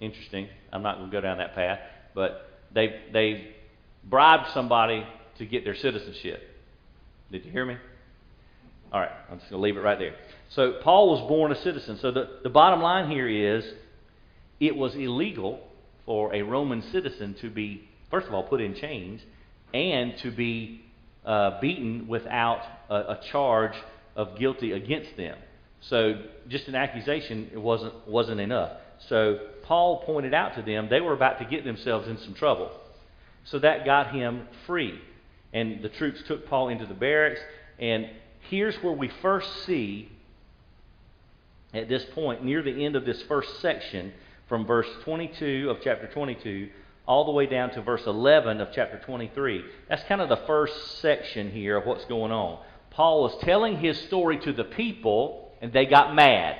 interesting. 0.00 0.48
I'm 0.72 0.82
not 0.82 0.98
going 0.98 1.08
to 1.08 1.16
go 1.16 1.20
down 1.20 1.38
that 1.38 1.54
path, 1.54 1.78
but 2.14 2.48
they 2.72 3.00
they 3.12 3.54
bribed 4.04 4.50
somebody 4.52 5.06
to 5.38 5.46
get 5.46 5.64
their 5.64 5.74
citizenship. 5.74 6.42
Did 7.30 7.44
you 7.44 7.50
hear 7.50 7.64
me? 7.64 7.76
All 8.92 9.00
right, 9.00 9.10
I'm 9.30 9.38
just 9.38 9.50
going 9.50 9.60
to 9.60 9.64
leave 9.64 9.76
it 9.76 9.80
right 9.80 9.98
there. 9.98 10.14
So 10.50 10.80
Paul 10.82 11.10
was 11.10 11.26
born 11.28 11.50
a 11.50 11.62
citizen. 11.62 11.98
So 12.00 12.10
the, 12.10 12.28
the 12.42 12.50
bottom 12.50 12.82
line 12.82 13.10
here 13.10 13.28
is 13.28 13.64
it 14.60 14.76
was 14.76 14.94
illegal 14.94 15.60
for 16.04 16.34
a 16.34 16.42
Roman 16.42 16.82
citizen 16.92 17.34
to 17.40 17.48
be, 17.48 17.88
first 18.10 18.26
of 18.26 18.34
all, 18.34 18.42
put 18.42 18.60
in 18.60 18.74
chains 18.74 19.22
and 19.72 20.16
to 20.18 20.30
be 20.30 20.84
uh, 21.24 21.60
beaten 21.60 22.06
without 22.06 22.60
a, 22.90 22.94
a 22.94 23.20
charge 23.30 23.74
of 24.14 24.38
guilty 24.38 24.72
against 24.72 25.16
them. 25.16 25.38
So 25.80 26.22
just 26.48 26.68
an 26.68 26.74
accusation 26.74 27.50
it 27.52 27.58
wasn't 27.58 28.06
wasn't 28.06 28.40
enough. 28.40 28.72
So 29.08 29.38
Paul 29.64 30.02
pointed 30.04 30.34
out 30.34 30.54
to 30.56 30.62
them 30.62 30.88
they 30.90 31.00
were 31.00 31.12
about 31.12 31.38
to 31.38 31.44
get 31.44 31.64
themselves 31.64 32.08
in 32.08 32.18
some 32.18 32.34
trouble. 32.34 32.70
So 33.44 33.58
that 33.58 33.84
got 33.84 34.14
him 34.14 34.46
free. 34.66 35.00
And 35.52 35.82
the 35.82 35.88
troops 35.88 36.22
took 36.26 36.46
Paul 36.48 36.68
into 36.68 36.86
the 36.86 36.94
barracks. 36.94 37.40
And 37.78 38.08
here's 38.48 38.76
where 38.76 38.92
we 38.92 39.10
first 39.20 39.64
see, 39.64 40.10
at 41.74 41.88
this 41.88 42.04
point, 42.14 42.44
near 42.44 42.62
the 42.62 42.84
end 42.84 42.96
of 42.96 43.04
this 43.04 43.22
first 43.22 43.60
section, 43.60 44.12
from 44.48 44.66
verse 44.66 44.88
22 45.04 45.70
of 45.70 45.78
chapter 45.82 46.06
22 46.08 46.68
all 47.06 47.24
the 47.24 47.32
way 47.32 47.46
down 47.46 47.70
to 47.70 47.82
verse 47.82 48.06
11 48.06 48.60
of 48.60 48.68
chapter 48.72 48.98
23. 48.98 49.64
That's 49.88 50.02
kind 50.04 50.20
of 50.20 50.28
the 50.28 50.44
first 50.46 51.00
section 51.00 51.50
here 51.50 51.76
of 51.76 51.86
what's 51.86 52.04
going 52.04 52.32
on. 52.32 52.62
Paul 52.90 53.22
was 53.22 53.36
telling 53.42 53.78
his 53.78 53.98
story 54.02 54.38
to 54.40 54.52
the 54.52 54.64
people, 54.64 55.52
and 55.60 55.72
they 55.72 55.86
got 55.86 56.14
mad. 56.14 56.56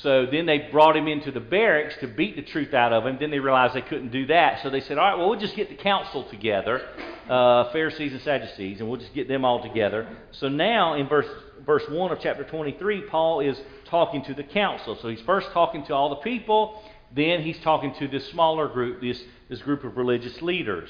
So 0.00 0.24
then 0.24 0.46
they 0.46 0.70
brought 0.72 0.96
him 0.96 1.06
into 1.06 1.30
the 1.30 1.40
barracks 1.40 1.94
to 2.00 2.06
beat 2.06 2.34
the 2.34 2.42
truth 2.42 2.72
out 2.72 2.94
of 2.94 3.04
him. 3.04 3.18
Then 3.20 3.30
they 3.30 3.40
realized 3.40 3.74
they 3.74 3.82
couldn't 3.82 4.10
do 4.10 4.26
that. 4.26 4.62
So 4.62 4.70
they 4.70 4.80
said, 4.80 4.96
All 4.96 5.04
right, 5.04 5.18
well, 5.18 5.28
we'll 5.28 5.38
just 5.38 5.54
get 5.54 5.68
the 5.68 5.74
council 5.74 6.24
together, 6.24 6.80
uh, 7.28 7.70
Pharisees 7.72 8.12
and 8.12 8.22
Sadducees, 8.22 8.80
and 8.80 8.88
we'll 8.88 9.00
just 9.00 9.12
get 9.12 9.28
them 9.28 9.44
all 9.44 9.62
together. 9.62 10.08
So 10.30 10.48
now 10.48 10.94
in 10.94 11.08
verse, 11.08 11.26
verse 11.66 11.84
1 11.88 12.10
of 12.10 12.20
chapter 12.20 12.42
23, 12.42 13.02
Paul 13.02 13.40
is 13.40 13.60
talking 13.84 14.24
to 14.24 14.34
the 14.34 14.42
council. 14.42 14.96
So 15.00 15.08
he's 15.08 15.20
first 15.20 15.50
talking 15.52 15.84
to 15.84 15.94
all 15.94 16.08
the 16.08 16.16
people, 16.16 16.82
then 17.14 17.42
he's 17.42 17.58
talking 17.60 17.94
to 17.96 18.08
this 18.08 18.26
smaller 18.30 18.68
group, 18.68 19.02
this, 19.02 19.22
this 19.50 19.60
group 19.60 19.84
of 19.84 19.98
religious 19.98 20.40
leaders. 20.40 20.88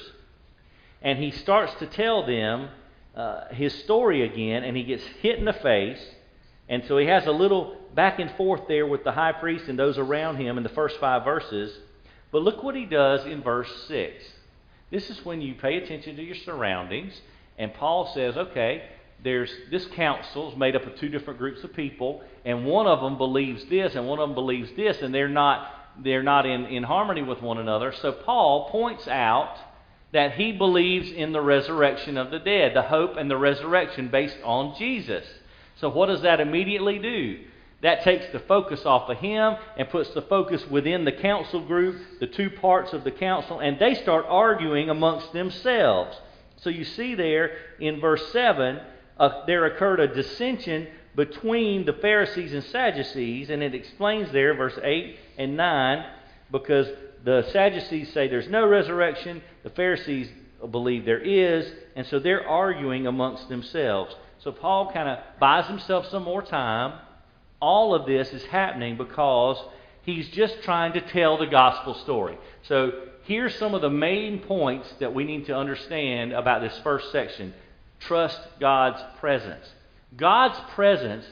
And 1.01 1.19
he 1.19 1.31
starts 1.31 1.73
to 1.75 1.87
tell 1.87 2.25
them 2.25 2.69
uh, 3.15 3.49
his 3.49 3.73
story 3.83 4.21
again, 4.23 4.63
and 4.63 4.77
he 4.77 4.83
gets 4.83 5.03
hit 5.21 5.37
in 5.37 5.43
the 5.43 5.53
face. 5.53 6.01
And 6.73 6.83
so 6.87 6.97
he 6.97 7.05
has 7.05 7.27
a 7.27 7.31
little 7.31 7.77
back 7.93 8.17
and 8.17 8.31
forth 8.31 8.61
there 8.67 8.87
with 8.87 9.03
the 9.03 9.11
high 9.11 9.33
priest 9.33 9.65
and 9.67 9.77
those 9.77 9.99
around 9.99 10.37
him 10.37 10.57
in 10.57 10.63
the 10.63 10.69
first 10.69 10.99
five 10.99 11.23
verses. 11.23 11.71
But 12.31 12.41
look 12.41 12.63
what 12.63 12.75
he 12.75 12.85
does 12.85 13.27
in 13.27 13.43
verse 13.43 13.69
6. 13.87 14.25
This 14.89 15.07
is 15.11 15.23
when 15.23 15.39
you 15.39 15.53
pay 15.53 15.77
attention 15.77 16.15
to 16.15 16.23
your 16.23 16.33
surroundings. 16.33 17.13
And 17.59 17.75
Paul 17.75 18.11
says, 18.15 18.35
okay, 18.35 18.89
there's 19.23 19.51
this 19.69 19.85
council 19.85 20.51
is 20.51 20.57
made 20.57 20.75
up 20.75 20.87
of 20.87 20.95
two 20.95 21.09
different 21.09 21.37
groups 21.37 21.63
of 21.63 21.73
people, 21.73 22.23
and 22.43 22.65
one 22.65 22.87
of 22.87 23.01
them 23.01 23.19
believes 23.19 23.63
this, 23.65 23.93
and 23.93 24.07
one 24.07 24.17
of 24.17 24.27
them 24.27 24.33
believes 24.33 24.71
this, 24.75 24.99
and 25.03 25.13
they're 25.13 25.29
not 25.29 25.69
they're 26.03 26.23
not 26.23 26.47
in, 26.47 26.65
in 26.65 26.81
harmony 26.81 27.21
with 27.21 27.39
one 27.43 27.59
another. 27.59 27.93
So 28.01 28.11
Paul 28.11 28.71
points 28.71 29.07
out 29.07 29.55
that 30.11 30.33
he 30.33 30.53
believes 30.53 31.11
in 31.11 31.33
the 31.33 31.41
resurrection 31.41 32.17
of 32.17 32.31
the 32.31 32.39
dead, 32.39 32.75
the 32.75 32.81
hope 32.81 33.15
and 33.15 33.29
the 33.29 33.37
resurrection 33.37 34.07
based 34.07 34.37
on 34.43 34.75
Jesus. 34.75 35.23
So 35.75 35.89
what 35.89 36.07
does 36.07 36.21
that 36.21 36.39
immediately 36.39 36.99
do? 36.99 37.39
That 37.81 38.03
takes 38.03 38.25
the 38.31 38.39
focus 38.39 38.85
off 38.85 39.09
of 39.09 39.17
him 39.17 39.55
and 39.77 39.89
puts 39.89 40.09
the 40.11 40.21
focus 40.21 40.65
within 40.69 41.03
the 41.03 41.11
council 41.11 41.59
group, 41.59 41.97
the 42.21 42.27
two 42.27 42.49
parts 42.49 42.93
of 42.93 43.03
the 43.03 43.11
council, 43.11 43.59
and 43.59 43.77
they 43.77 43.95
start 43.95 44.25
arguing 44.29 44.89
amongst 44.89 45.33
themselves. 45.33 46.17
So 46.57 46.69
you 46.69 46.85
see 46.85 47.13
there 47.13 47.57
in 47.81 47.99
verse 47.99 48.31
7, 48.31 48.79
uh, 49.17 49.45
there 49.45 49.65
occurred 49.65 49.99
a 49.99 50.07
dissension 50.07 50.87
between 51.15 51.85
the 51.85 51.93
Pharisees 51.93 52.53
and 52.53 52.63
Sadducees, 52.63 53.49
and 53.49 53.61
it 53.61 53.75
explains 53.75 54.31
there, 54.31 54.53
verse 54.55 54.79
8 54.81 55.17
and 55.37 55.57
9, 55.57 56.05
because 56.51 56.87
the 57.23 57.45
Sadducees 57.51 58.13
say 58.13 58.29
there's 58.29 58.47
no 58.47 58.65
resurrection, 58.65 59.41
the 59.63 59.69
Pharisees 59.71 60.29
believe 60.71 61.03
there 61.05 61.19
is, 61.19 61.69
and 61.95 62.07
so 62.07 62.19
they're 62.19 62.47
arguing 62.47 63.07
amongst 63.07 63.49
themselves. 63.49 64.15
So 64.43 64.51
Paul 64.51 64.91
kind 64.91 65.09
of 65.09 65.19
buys 65.39 65.67
himself 65.67 66.07
some 66.09 66.23
more 66.23 66.41
time 66.41 66.99
all 67.63 67.95
of 67.95 68.05
this 68.05 68.33
is 68.33 68.43
happening 68.43 68.97
because 68.97 69.57
he's 70.01 70.27
just 70.31 70.61
trying 70.63 70.91
to 70.91 70.99
tell 70.99 71.37
the 71.37 71.45
gospel 71.45 71.93
story. 71.93 72.37
So 72.63 72.91
here's 73.23 73.55
some 73.55 73.73
of 73.73 73.81
the 73.81 73.89
main 73.89 74.39
points 74.39 74.93
that 74.99 75.13
we 75.13 75.23
need 75.23 75.45
to 75.45 75.55
understand 75.55 76.33
about 76.33 76.61
this 76.61 76.77
first 76.83 77.09
section 77.13 77.53
trust 78.01 78.37
God's 78.59 79.01
presence. 79.21 79.65
God's 80.17 80.59
presence 80.73 81.25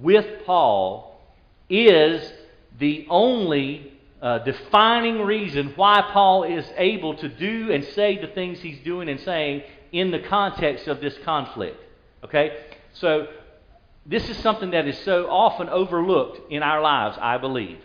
with 0.00 0.46
Paul 0.46 1.20
is 1.68 2.32
the 2.78 3.06
only 3.10 3.92
uh, 4.22 4.38
defining 4.38 5.20
reason 5.20 5.74
why 5.76 6.08
Paul 6.10 6.44
is 6.44 6.64
able 6.78 7.16
to 7.16 7.28
do 7.28 7.70
and 7.70 7.84
say 7.84 8.18
the 8.18 8.28
things 8.28 8.60
he's 8.60 8.80
doing 8.80 9.10
and 9.10 9.20
saying 9.20 9.62
in 9.92 10.10
the 10.10 10.20
context 10.20 10.88
of 10.88 11.02
this 11.02 11.18
conflict. 11.22 11.83
Okay? 12.24 12.56
So 12.94 13.28
this 14.06 14.28
is 14.28 14.36
something 14.38 14.70
that 14.70 14.86
is 14.86 14.98
so 15.00 15.26
often 15.28 15.68
overlooked 15.68 16.50
in 16.50 16.62
our 16.62 16.80
lives, 16.80 17.16
I 17.20 17.38
believe. 17.38 17.78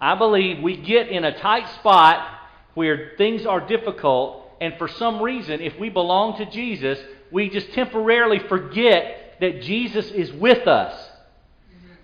I 0.00 0.14
believe 0.14 0.62
we 0.62 0.76
get 0.76 1.08
in 1.08 1.24
a 1.24 1.38
tight 1.38 1.68
spot 1.80 2.28
where 2.74 3.12
things 3.16 3.46
are 3.46 3.66
difficult, 3.66 4.42
and 4.60 4.74
for 4.76 4.86
some 4.86 5.22
reason, 5.22 5.60
if 5.60 5.78
we 5.78 5.88
belong 5.88 6.36
to 6.38 6.50
Jesus, 6.50 6.98
we 7.30 7.48
just 7.48 7.72
temporarily 7.72 8.38
forget 8.40 9.36
that 9.40 9.62
Jesus 9.62 10.10
is 10.10 10.32
with 10.32 10.66
us. 10.66 11.10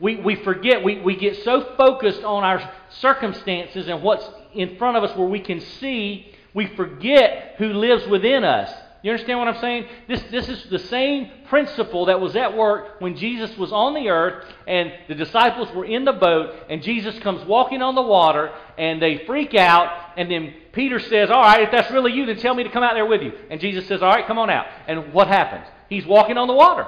We, 0.01 0.17
we 0.17 0.37
forget, 0.37 0.83
we, 0.83 1.01
we 1.01 1.15
get 1.17 1.45
so 1.45 1.75
focused 1.77 2.25
on 2.25 2.43
our 2.43 2.73
circumstances 2.89 3.87
and 3.89 4.03
what's 4.03 4.29
in 4.55 4.77
front 4.77 4.97
of 4.97 5.05
us 5.05 5.17
where 5.17 5.29
we 5.29 5.41
can 5.41 5.61
see, 5.61 6.35
we 6.55 6.67
forget 6.75 7.55
who 7.59 7.73
lives 7.73 8.07
within 8.07 8.43
us. 8.43 8.73
You 9.03 9.11
understand 9.11 9.41
what 9.41 9.49
I'm 9.49 9.61
saying? 9.61 9.87
This, 10.07 10.23
this 10.31 10.49
is 10.49 10.65
the 10.71 10.79
same 10.79 11.29
principle 11.47 12.07
that 12.07 12.21
was 12.21 12.37
at 12.37 12.57
work 12.57 13.01
when 13.01 13.17
Jesus 13.17 13.57
was 13.59 13.73
on 13.73 13.95
the 13.95 14.09
earth 14.09 14.47
and 14.67 14.93
the 15.09 15.17
disciples 15.17 15.69
were 15.75 15.85
in 15.85 16.05
the 16.05 16.13
boat 16.13 16.55
and 16.71 16.83
Jesus 16.83 17.19
comes 17.19 17.45
walking 17.45 17.83
on 17.83 17.97
the 17.97 18.03
water 18.03 18.53
and 18.79 19.03
they 19.03 19.25
freak 19.27 19.55
out 19.57 20.13
and 20.17 20.31
then 20.31 20.55
Peter 20.73 21.01
says, 21.01 21.31
All 21.31 21.43
right, 21.43 21.63
if 21.63 21.73
that's 21.73 21.91
really 21.91 22.13
you, 22.13 22.27
then 22.27 22.37
tell 22.37 22.55
me 22.55 22.63
to 22.63 22.71
come 22.71 22.85
out 22.85 22.95
there 22.95 23.07
with 23.07 23.23
you. 23.23 23.33
And 23.51 23.61
Jesus 23.61 23.87
says, 23.89 24.03
All 24.03 24.09
right, 24.09 24.27
come 24.27 24.39
on 24.39 24.51
out. 24.51 24.67
And 24.87 25.13
what 25.13 25.27
happens? 25.27 25.67
He's 25.89 26.07
walking 26.07 26.39
on 26.39 26.47
the 26.47 26.55
water 26.55 26.87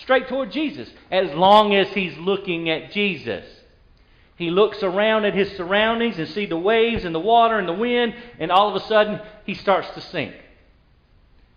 straight 0.00 0.26
toward 0.26 0.50
Jesus 0.50 0.90
as 1.10 1.32
long 1.34 1.74
as 1.74 1.88
he's 1.90 2.16
looking 2.18 2.68
at 2.68 2.90
Jesus. 2.90 3.44
He 4.36 4.50
looks 4.50 4.82
around 4.82 5.24
at 5.24 5.34
his 5.34 5.56
surroundings 5.56 6.18
and 6.18 6.28
see 6.28 6.46
the 6.46 6.56
waves 6.56 7.04
and 7.04 7.14
the 7.14 7.20
water 7.20 7.58
and 7.58 7.68
the 7.68 7.72
wind, 7.72 8.14
and 8.40 8.50
all 8.50 8.74
of 8.74 8.82
a 8.82 8.86
sudden 8.86 9.20
he 9.44 9.54
starts 9.54 9.88
to 9.90 10.00
sink. 10.00 10.34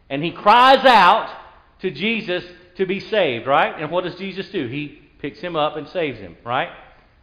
And 0.09 0.23
he 0.23 0.31
cries 0.31 0.85
out 0.85 1.35
to 1.81 1.91
Jesus 1.91 2.43
to 2.77 2.85
be 2.85 2.99
saved, 2.99 3.47
right? 3.47 3.79
And 3.79 3.91
what 3.91 4.03
does 4.03 4.15
Jesus 4.15 4.47
do? 4.49 4.67
He 4.67 4.99
picks 5.19 5.39
him 5.39 5.55
up 5.55 5.75
and 5.75 5.87
saves 5.89 6.19
him, 6.19 6.37
right? 6.43 6.69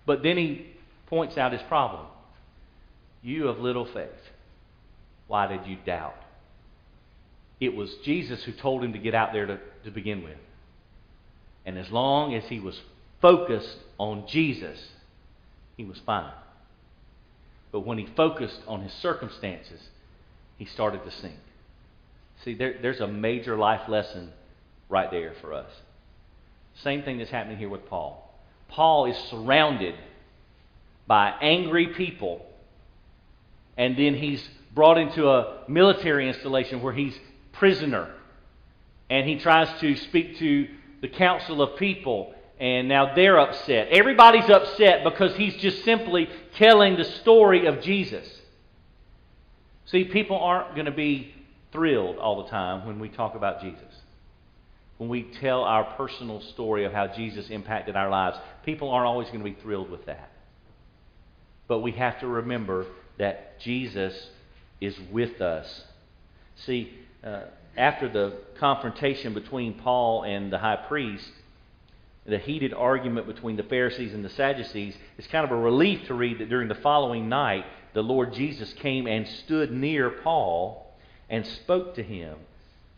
But 0.06 0.22
then 0.22 0.36
he 0.36 0.66
points 1.06 1.36
out 1.36 1.52
his 1.52 1.62
problem. 1.62 2.06
You 3.22 3.48
of 3.48 3.60
little 3.60 3.84
faith, 3.84 4.08
why 5.28 5.46
did 5.46 5.66
you 5.66 5.76
doubt? 5.86 6.16
It 7.60 7.76
was 7.76 7.94
Jesus 8.02 8.42
who 8.42 8.52
told 8.52 8.82
him 8.82 8.92
to 8.94 8.98
get 8.98 9.14
out 9.14 9.32
there 9.32 9.46
to, 9.46 9.60
to 9.84 9.90
begin 9.90 10.24
with. 10.24 10.38
And 11.64 11.78
as 11.78 11.90
long 11.90 12.34
as 12.34 12.44
he 12.46 12.58
was 12.58 12.80
focused 13.20 13.76
on 13.98 14.26
Jesus, 14.26 14.88
he 15.76 15.84
was 15.84 16.00
fine. 16.04 16.32
But 17.70 17.86
when 17.86 17.98
he 17.98 18.06
focused 18.16 18.60
on 18.66 18.82
his 18.82 18.92
circumstances, 18.92 19.80
he 20.58 20.64
started 20.64 21.04
to 21.04 21.10
sink. 21.10 21.38
See, 22.44 22.54
there, 22.54 22.74
there's 22.82 23.00
a 23.00 23.06
major 23.06 23.56
life 23.56 23.88
lesson 23.88 24.32
right 24.88 25.10
there 25.10 25.34
for 25.40 25.52
us. 25.52 25.70
Same 26.82 27.02
thing 27.02 27.18
that's 27.18 27.30
happening 27.30 27.58
here 27.58 27.68
with 27.68 27.86
Paul. 27.86 28.18
Paul 28.68 29.06
is 29.06 29.16
surrounded 29.30 29.94
by 31.06 31.30
angry 31.40 31.88
people, 31.88 32.44
and 33.76 33.96
then 33.96 34.14
he's 34.14 34.46
brought 34.74 34.98
into 34.98 35.28
a 35.28 35.64
military 35.68 36.28
installation 36.28 36.82
where 36.82 36.92
he's 36.92 37.16
prisoner. 37.52 38.12
And 39.10 39.28
he 39.28 39.38
tries 39.38 39.68
to 39.80 39.94
speak 39.96 40.38
to 40.38 40.68
the 41.02 41.08
council 41.08 41.60
of 41.60 41.78
people, 41.78 42.34
and 42.58 42.88
now 42.88 43.14
they're 43.14 43.38
upset. 43.38 43.88
Everybody's 43.88 44.48
upset 44.48 45.04
because 45.04 45.36
he's 45.36 45.54
just 45.56 45.84
simply 45.84 46.28
telling 46.56 46.96
the 46.96 47.04
story 47.04 47.66
of 47.66 47.82
Jesus. 47.82 48.26
See, 49.86 50.04
people 50.04 50.38
aren't 50.38 50.74
going 50.74 50.86
to 50.86 50.92
be 50.92 51.34
thrilled 51.72 52.18
all 52.18 52.42
the 52.42 52.50
time 52.50 52.86
when 52.86 52.98
we 52.98 53.08
talk 53.08 53.34
about 53.34 53.60
Jesus. 53.60 53.80
When 54.98 55.08
we 55.08 55.24
tell 55.40 55.64
our 55.64 55.84
personal 55.96 56.40
story 56.40 56.84
of 56.84 56.92
how 56.92 57.08
Jesus 57.08 57.48
impacted 57.50 57.96
our 57.96 58.10
lives, 58.10 58.36
people 58.64 58.90
aren't 58.90 59.06
always 59.06 59.28
going 59.28 59.40
to 59.40 59.44
be 59.44 59.60
thrilled 59.60 59.90
with 59.90 60.06
that. 60.06 60.30
But 61.66 61.80
we 61.80 61.92
have 61.92 62.20
to 62.20 62.26
remember 62.26 62.86
that 63.18 63.58
Jesus 63.60 64.14
is 64.80 64.94
with 65.10 65.40
us. 65.40 65.84
See, 66.66 66.92
uh, 67.24 67.42
after 67.76 68.08
the 68.08 68.34
confrontation 68.58 69.32
between 69.34 69.74
Paul 69.74 70.24
and 70.24 70.52
the 70.52 70.58
high 70.58 70.76
priest, 70.76 71.30
the 72.26 72.38
heated 72.38 72.72
argument 72.72 73.26
between 73.26 73.56
the 73.56 73.62
Pharisees 73.64 74.14
and 74.14 74.24
the 74.24 74.30
Sadducees, 74.30 74.94
it's 75.18 75.26
kind 75.28 75.44
of 75.44 75.50
a 75.50 75.56
relief 75.56 76.06
to 76.06 76.14
read 76.14 76.38
that 76.38 76.48
during 76.48 76.68
the 76.68 76.74
following 76.76 77.28
night, 77.28 77.64
the 77.94 78.02
Lord 78.02 78.32
Jesus 78.34 78.72
came 78.74 79.06
and 79.06 79.26
stood 79.26 79.72
near 79.72 80.10
Paul 80.10 80.81
and 81.32 81.44
spoke 81.44 81.96
to 81.96 82.02
him. 82.02 82.36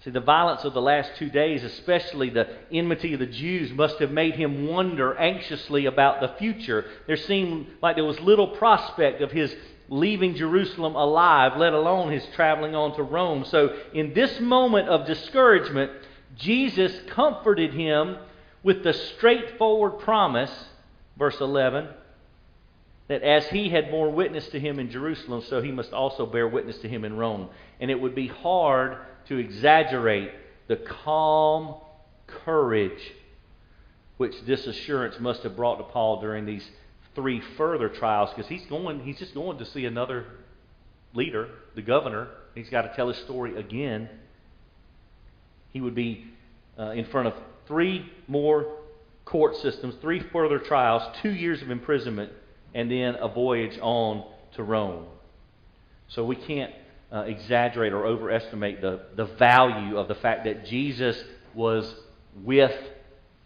See, 0.05 0.11
the 0.11 0.21
violence 0.21 0.65
of 0.65 0.75
the 0.75 0.83
last 0.83 1.13
two 1.17 1.31
days, 1.31 1.65
especially 1.65 2.29
the 2.29 2.49
enmity 2.71 3.15
of 3.15 3.21
the 3.21 3.27
Jews, 3.27 3.73
must 3.73 4.01
have 4.01 4.11
made 4.11 4.35
him 4.35 4.67
wonder 4.67 5.17
anxiously 5.17 5.87
about 5.87 6.21
the 6.21 6.37
future. 6.37 6.85
There 7.07 7.17
seemed 7.17 7.69
like 7.81 7.97
there 7.97 8.05
was 8.05 8.21
little 8.21 8.49
prospect 8.49 9.23
of 9.23 9.33
his 9.33 9.55
leaving 9.89 10.35
Jerusalem 10.35 10.95
alive, 10.95 11.57
let 11.57 11.73
alone 11.73 12.13
his 12.13 12.27
traveling 12.35 12.75
on 12.75 12.95
to 12.97 13.03
Rome. 13.03 13.47
So, 13.47 13.75
in 13.95 14.13
this 14.13 14.41
moment 14.41 14.89
of 14.89 15.07
discouragement, 15.07 15.93
Jesus 16.37 16.93
comforted 17.09 17.73
him 17.73 18.19
with 18.63 18.83
the 18.83 18.93
straightforward 18.93 20.01
promise, 20.01 20.53
verse 21.17 21.41
11, 21.41 21.89
that 23.09 23.23
as 23.23 23.47
he 23.49 23.69
had 23.69 23.91
borne 23.91 24.15
witness 24.15 24.47
to 24.49 24.61
him 24.61 24.79
in 24.79 24.91
Jerusalem, 24.91 25.43
so 25.49 25.61
he 25.61 25.73
must 25.73 25.93
also 25.93 26.27
bear 26.27 26.49
witness 26.49 26.79
to 26.79 26.89
him 26.89 27.05
in 27.05 27.17
Rome. 27.17 27.51
And 27.81 27.91
it 27.91 28.01
would 28.01 28.15
be 28.15 28.29
hard 28.29 28.99
to 29.29 29.37
exaggerate 29.37 30.31
the 30.69 30.77
calm 30.77 31.77
courage 32.27 33.13
which 34.17 34.35
this 34.47 34.67
assurance 34.67 35.17
must 35.19 35.43
have 35.43 35.57
brought 35.57 35.77
to 35.77 35.85
Paul 35.85 36.21
during 36.21 36.47
these 36.47 36.67
three 37.15 37.43
further 37.57 37.89
trials 37.89 38.31
because 38.31 38.49
he's 38.49 38.65
going 38.67 39.01
he's 39.01 39.19
just 39.19 39.35
going 39.35 39.59
to 39.59 39.65
see 39.67 39.85
another 39.85 40.27
leader, 41.15 41.49
the 41.75 41.83
governor. 41.83 42.29
He's 42.55 42.71
got 42.71 42.83
to 42.83 42.95
tell 42.95 43.09
his 43.09 43.19
story 43.19 43.57
again. 43.57 44.09
He 45.71 45.81
would 45.81 45.95
be 45.95 46.27
uh, 46.79 46.91
in 46.91 47.07
front 47.07 47.29
of 47.29 47.35
three 47.67 48.11
more 48.29 48.67
court 49.25 49.57
systems, 49.57 49.95
three 50.01 50.21
further 50.33 50.59
trials, 50.59 51.03
two 51.23 51.33
years 51.33 51.63
of 51.63 51.71
imprisonment, 51.71 52.33
and 52.75 52.91
then 52.91 53.15
a 53.15 53.29
voyage 53.29 53.79
on 53.81 54.25
to 54.57 54.63
Rome. 54.63 55.07
So 56.09 56.25
we 56.25 56.37
can't 56.37 56.73
uh, 57.13 57.21
exaggerate 57.21 57.93
or 57.93 58.05
overestimate 58.05 58.81
the, 58.81 59.03
the 59.17 59.25
value 59.25 59.97
of 59.97 60.09
the 60.09 60.15
fact 60.17 60.45
that 60.45 60.67
Jesus 60.67 61.23
was 61.55 61.95
with 62.43 62.75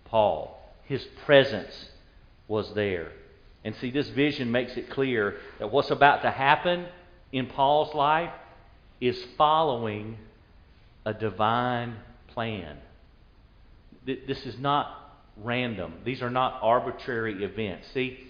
Paul. 0.07 0.59
His 0.85 1.05
presence 1.27 1.91
was 2.47 2.73
there. 2.75 3.13
And 3.65 3.75
see, 3.77 3.91
this 3.91 4.09
vision 4.09 4.51
makes 4.51 4.77
it 4.77 4.89
clear 4.89 5.37
that 5.59 5.71
what's 5.71 5.91
about 5.91 6.23
to 6.23 6.31
happen 6.31 6.87
in 7.33 7.47
Paul's 7.47 7.95
life 7.95 8.33
is 9.01 9.23
following 9.37 10.17
a 11.05 11.13
divine 11.13 11.97
plan. 12.29 12.79
This 14.07 14.47
is 14.47 14.59
not 14.59 14.95
random, 15.37 15.95
these 16.05 16.23
are 16.23 16.31
not 16.31 16.59
arbitrary 16.63 17.45
events. 17.45 17.89
See, 17.93 18.28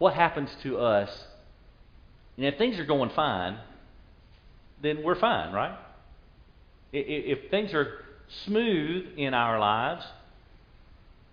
what 0.00 0.14
happens 0.14 0.50
to 0.64 0.78
us, 0.78 1.10
and 2.36 2.44
if 2.44 2.58
things 2.58 2.80
are 2.80 2.84
going 2.84 3.10
fine, 3.10 3.56
then 4.82 5.04
we're 5.04 5.14
fine, 5.14 5.52
right? 5.52 5.78
If 6.92 7.50
things 7.52 7.72
are 7.72 8.04
smooth 8.44 9.06
in 9.16 9.32
our 9.34 9.60
lives, 9.60 10.04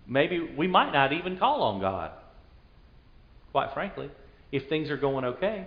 maybe 0.06 0.38
we 0.38 0.68
might 0.68 0.92
not 0.92 1.12
even 1.12 1.36
call 1.36 1.64
on 1.64 1.80
God 1.80 2.12
quite 3.52 3.72
frankly, 3.74 4.10
if 4.52 4.68
things 4.68 4.90
are 4.90 4.96
going 4.96 5.24
okay. 5.24 5.66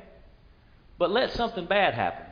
But 0.97 1.11
let 1.11 1.31
something 1.31 1.65
bad 1.65 1.93
happen. 1.93 2.25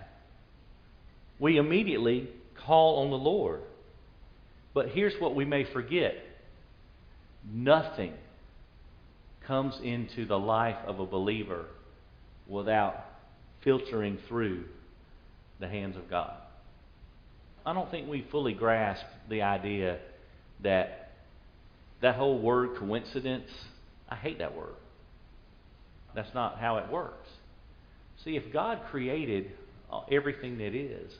We 1.40 1.58
immediately 1.58 2.30
call 2.66 3.04
on 3.04 3.10
the 3.10 3.18
Lord. 3.18 3.62
But 4.74 4.90
here's 4.90 5.20
what 5.20 5.36
we 5.36 5.46
may 5.46 5.66
forget 5.66 6.16
nothing 7.52 8.14
comes 9.50 9.80
into 9.84 10.28
the 10.28 10.38
life 10.38 10.78
of 10.86 11.00
a 11.00 11.06
believer 11.08 11.66
without 12.48 13.04
filtering 13.64 14.20
through 14.28 14.64
the 15.60 15.68
hands 15.68 15.98
of 15.98 16.08
God. 16.08 16.36
I 17.66 17.74
don't 17.74 17.90
think 17.90 18.08
we 18.08 18.22
fully 18.30 18.54
grasp 18.54 19.04
the 19.28 19.42
idea 19.42 19.98
that 20.62 21.14
that 22.00 22.14
whole 22.14 22.38
word 22.38 22.78
coincidence, 22.78 23.50
I 24.08 24.16
hate 24.16 24.38
that 24.38 24.56
word. 24.56 24.76
That's 26.14 26.34
not 26.36 26.60
how 26.60 26.78
it 26.78 26.92
works. 26.92 27.28
See, 28.24 28.36
if 28.36 28.54
God 28.54 28.82
created 28.92 29.52
uh, 29.92 30.02
everything 30.12 30.60
that 30.60 30.76
is, 30.76 31.12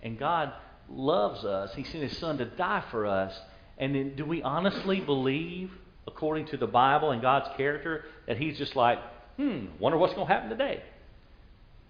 and 0.00 0.16
God 0.16 0.52
loves 0.88 1.44
us, 1.44 1.74
He 1.74 1.82
sent 1.82 2.04
His 2.04 2.16
Son 2.18 2.38
to 2.38 2.44
die 2.44 2.84
for 2.92 3.04
us, 3.04 3.36
and 3.78 3.96
then 3.96 4.14
do 4.14 4.24
we 4.24 4.42
honestly 4.42 5.00
believe, 5.00 5.72
according 6.06 6.46
to 6.46 6.56
the 6.56 6.66
Bible 6.66 7.10
and 7.10 7.22
God's 7.22 7.48
character, 7.56 8.04
that 8.26 8.36
He's 8.36 8.58
just 8.58 8.76
like, 8.76 8.98
hmm, 9.36 9.66
wonder 9.78 9.98
what's 9.98 10.14
going 10.14 10.26
to 10.26 10.32
happen 10.32 10.50
today? 10.50 10.82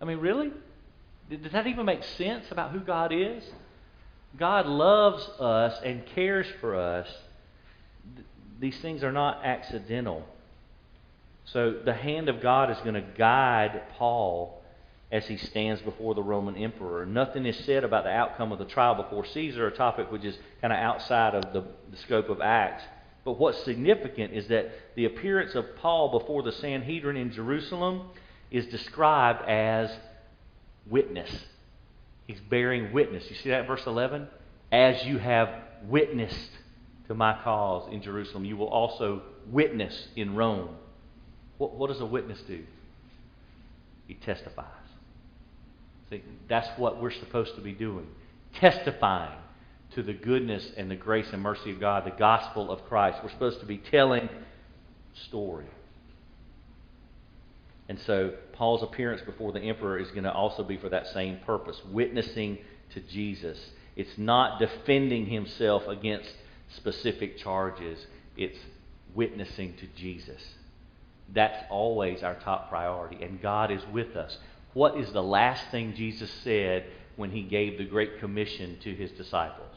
I 0.01 0.05
mean, 0.05 0.19
really? 0.19 0.51
Does 1.31 1.53
that 1.53 1.67
even 1.67 1.87
make 1.87 2.03
sense 2.03 2.45
about 2.51 2.73
who 2.73 2.81
God 2.81 3.13
is? 3.13 3.43
God 4.37 4.67
loves 4.67 5.23
us 5.41 5.81
and 5.85 6.05
cares 6.07 6.47
for 6.61 6.77
us. 6.77 7.09
These 8.61 8.79
things 8.81 9.03
are 9.03 9.13
not 9.13 9.45
accidental. 9.45 10.25
So 11.47 11.73
the 11.85 11.95
hand 11.95 12.29
of 12.29 12.41
God 12.41 12.71
is 12.71 12.79
going 12.79 12.95
to 12.95 13.05
guide 13.17 13.83
Paul 13.97 14.63
as 15.13 15.27
he 15.27 15.37
stands 15.37 15.81
before 15.83 16.15
the 16.15 16.23
Roman 16.23 16.57
emperor. 16.57 17.07
Nothing 17.07 17.47
is 17.47 17.57
said 17.65 17.85
about 17.85 18.05
the 18.05 18.11
outcome 18.11 18.51
of 18.51 18.59
the 18.59 18.65
trial 18.65 18.95
before 18.97 19.25
Caesar, 19.25 19.67
a 19.67 19.71
topic 19.71 20.11
which 20.11 20.25
is 20.25 20.37
kind 20.61 20.73
of 20.73 20.79
outside 20.79 21.35
of 21.35 21.53
the, 21.53 21.61
the 21.91 21.97
scope 21.99 22.29
of 22.29 22.41
Acts. 22.41 22.83
But 23.25 23.39
what's 23.39 23.63
significant 23.65 24.35
is 24.35 24.49
that 24.49 24.71
the 24.97 25.07
appearance 25.07 25.55
of 25.55 25.77
Paul 25.77 26.19
before 26.19 26.43
the 26.43 26.53
Sanhedrin 26.53 27.17
in 27.17 27.33
Jerusalem 27.33 28.09
is 28.51 28.67
described 28.67 29.49
as 29.49 29.91
witness. 30.87 31.31
He's 32.27 32.41
bearing 32.41 32.93
witness. 32.93 33.29
You 33.29 33.37
see 33.37 33.51
that 33.51 33.67
verse 33.67 33.87
11? 33.87 34.29
As 34.71 35.05
you 35.05 35.19
have 35.19 35.49
witnessed 35.85 36.51
to 37.09 37.15
my 37.15 37.39
cause 37.43 37.91
in 37.93 38.03
Jerusalem, 38.03 38.45
you 38.45 38.57
will 38.57 38.69
also 38.69 39.23
witness 39.51 40.09
in 40.17 40.35
Rome. 40.35 40.71
What, 41.59 41.75
what 41.75 41.89
does 41.89 42.01
a 42.01 42.07
witness 42.07 42.41
do? 42.47 42.65
He 44.07 44.15
testifies. 44.15 44.67
See, 46.11 46.23
that's 46.49 46.69
what 46.79 47.01
we're 47.01 47.11
supposed 47.11 47.55
to 47.55 47.63
be 47.63 47.73
doing 47.73 48.07
testifying 48.55 49.39
to 49.93 50.03
the 50.03 50.13
goodness 50.13 50.71
and 50.77 50.91
the 50.91 50.97
grace 50.97 51.29
and 51.33 51.43
mercy 51.43 51.71
of 51.71 51.81
God, 51.81 52.05
the 52.05 52.11
gospel 52.11 52.71
of 52.71 52.85
Christ. 52.87 53.19
We're 53.23 53.31
supposed 53.31 53.61
to 53.61 53.67
be 53.67 53.79
telling 53.79 54.29
story. 55.27 55.67
And 57.89 58.01
so 58.01 58.33
Paul's 58.53 58.83
appearance 58.83 59.21
before 59.23 59.53
the 59.53 59.61
emperor 59.61 59.99
is 59.99 60.11
going 60.11 60.25
to 60.25 60.33
also 60.33 60.63
be 60.63 60.79
for 60.79 60.89
that 60.89 61.07
same 61.09 61.39
purpose 61.45 61.81
witnessing 61.91 62.59
to 62.95 63.01
Jesus. 63.01 63.59
It's 63.95 64.17
not 64.17 64.59
defending 64.59 65.27
himself 65.27 65.87
against 65.87 66.31
specific 66.77 67.37
charges, 67.39 68.07
it's 68.37 68.59
witnessing 69.15 69.75
to 69.77 69.87
Jesus. 69.97 70.43
That's 71.33 71.63
always 71.71 72.23
our 72.23 72.35
top 72.35 72.69
priority, 72.69 73.23
and 73.23 73.41
God 73.41 73.71
is 73.71 73.83
with 73.93 74.17
us. 74.17 74.37
What 74.73 74.99
is 74.99 75.13
the 75.13 75.23
last 75.23 75.71
thing 75.71 75.95
Jesus 75.95 76.31
said 76.43 76.85
when 77.17 77.31
he 77.31 77.43
gave 77.43 77.79
the 77.79 77.85
Great 77.85 78.19
Commission 78.21 78.79
to 78.83 78.95
his 78.95 79.11
disciples? 79.13 79.77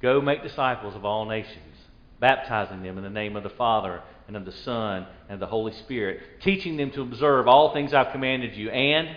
Go 0.00 0.20
make 0.20 0.42
disciples 0.42 0.94
of 0.94 1.04
all 1.04 1.26
nations, 1.26 1.76
baptizing 2.18 2.82
them 2.82 2.96
in 2.96 3.04
the 3.04 3.10
name 3.10 3.36
of 3.36 3.42
the 3.42 3.50
Father 3.50 4.02
and 4.26 4.36
of 4.36 4.44
the 4.44 4.52
Son 4.52 5.06
and 5.28 5.34
of 5.34 5.40
the 5.40 5.46
Holy 5.46 5.72
Spirit, 5.72 6.20
teaching 6.40 6.76
them 6.76 6.90
to 6.92 7.02
observe 7.02 7.46
all 7.46 7.74
things 7.74 7.92
I've 7.92 8.12
commanded 8.12 8.56
you, 8.56 8.70
and 8.70 9.16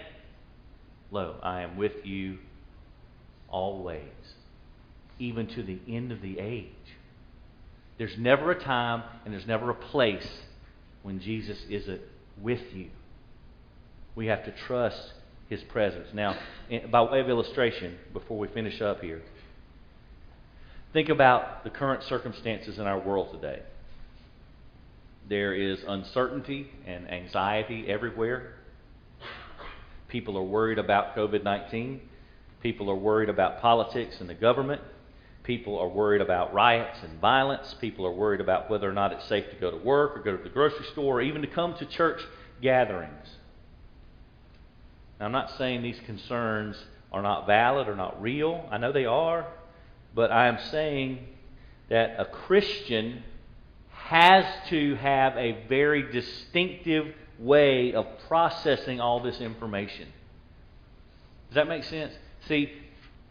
lo, 1.11 1.35
I 1.41 1.61
am 1.61 1.77
with 1.77 2.05
you 2.05 2.39
always, 3.47 4.01
even 5.19 5.47
to 5.47 5.63
the 5.63 5.79
end 5.87 6.11
of 6.11 6.21
the 6.21 6.39
age. 6.39 6.69
There's 7.97 8.17
never 8.17 8.51
a 8.51 8.59
time 8.59 9.03
and 9.23 9.33
there's 9.33 9.47
never 9.47 9.69
a 9.69 9.75
place 9.75 10.27
when 11.03 11.19
Jesus 11.19 11.63
isn't 11.69 12.01
with 12.41 12.73
you. 12.73 12.89
We 14.15 14.27
have 14.27 14.43
to 14.45 14.51
trust 14.51 15.13
his 15.53 15.63
presence. 15.69 16.07
Now, 16.13 16.37
by 16.91 17.03
way 17.03 17.19
of 17.19 17.29
illustration, 17.29 17.97
before 18.11 18.37
we 18.37 18.47
finish 18.47 18.81
up 18.81 19.01
here, 19.01 19.21
think 20.91 21.09
about 21.09 21.63
the 21.63 21.69
current 21.69 22.03
circumstances 22.03 22.79
in 22.79 22.85
our 22.85 22.99
world 22.99 23.31
today. 23.31 23.61
There 25.29 25.53
is 25.53 25.79
uncertainty 25.87 26.69
and 26.85 27.09
anxiety 27.09 27.85
everywhere. 27.87 28.55
People 30.09 30.37
are 30.37 30.43
worried 30.43 30.79
about 30.79 31.15
COVID 31.15 31.43
19. 31.43 32.01
People 32.61 32.89
are 32.89 32.95
worried 32.95 33.29
about 33.29 33.61
politics 33.61 34.17
and 34.19 34.29
the 34.29 34.33
government. 34.33 34.81
People 35.43 35.77
are 35.77 35.87
worried 35.87 36.21
about 36.21 36.53
riots 36.53 36.99
and 37.03 37.19
violence. 37.19 37.75
People 37.79 38.05
are 38.05 38.11
worried 38.11 38.41
about 38.41 38.69
whether 38.69 38.89
or 38.89 38.93
not 38.93 39.11
it's 39.11 39.27
safe 39.27 39.45
to 39.49 39.55
go 39.57 39.69
to 39.69 39.77
work 39.77 40.17
or 40.17 40.21
go 40.21 40.35
to 40.35 40.43
the 40.43 40.49
grocery 40.49 40.85
store 40.93 41.19
or 41.19 41.21
even 41.21 41.41
to 41.41 41.47
come 41.47 41.75
to 41.77 41.85
church 41.85 42.21
gatherings. 42.61 43.27
Now, 45.23 45.27
I'm 45.27 45.31
not 45.31 45.57
saying 45.57 45.83
these 45.83 46.01
concerns 46.05 46.75
are 47.13 47.21
not 47.21 47.47
valid 47.47 47.87
or 47.87 47.95
not 47.95 48.21
real. 48.21 48.67
I 48.69 48.77
know 48.77 48.91
they 48.91 49.05
are. 49.05 49.47
But 50.13 50.33
I 50.33 50.49
am 50.49 50.57
saying 50.69 51.25
that 51.89 52.19
a 52.19 52.25
Christian 52.25 53.23
has 53.91 54.43
to 54.67 54.95
have 54.95 55.37
a 55.37 55.65
very 55.69 56.11
distinctive 56.11 57.15
way 57.39 57.93
of 57.93 58.05
processing 58.27 58.99
all 58.99 59.21
this 59.21 59.39
information. 59.39 60.09
Does 61.47 61.55
that 61.55 61.69
make 61.69 61.85
sense? 61.85 62.11
See, 62.49 62.73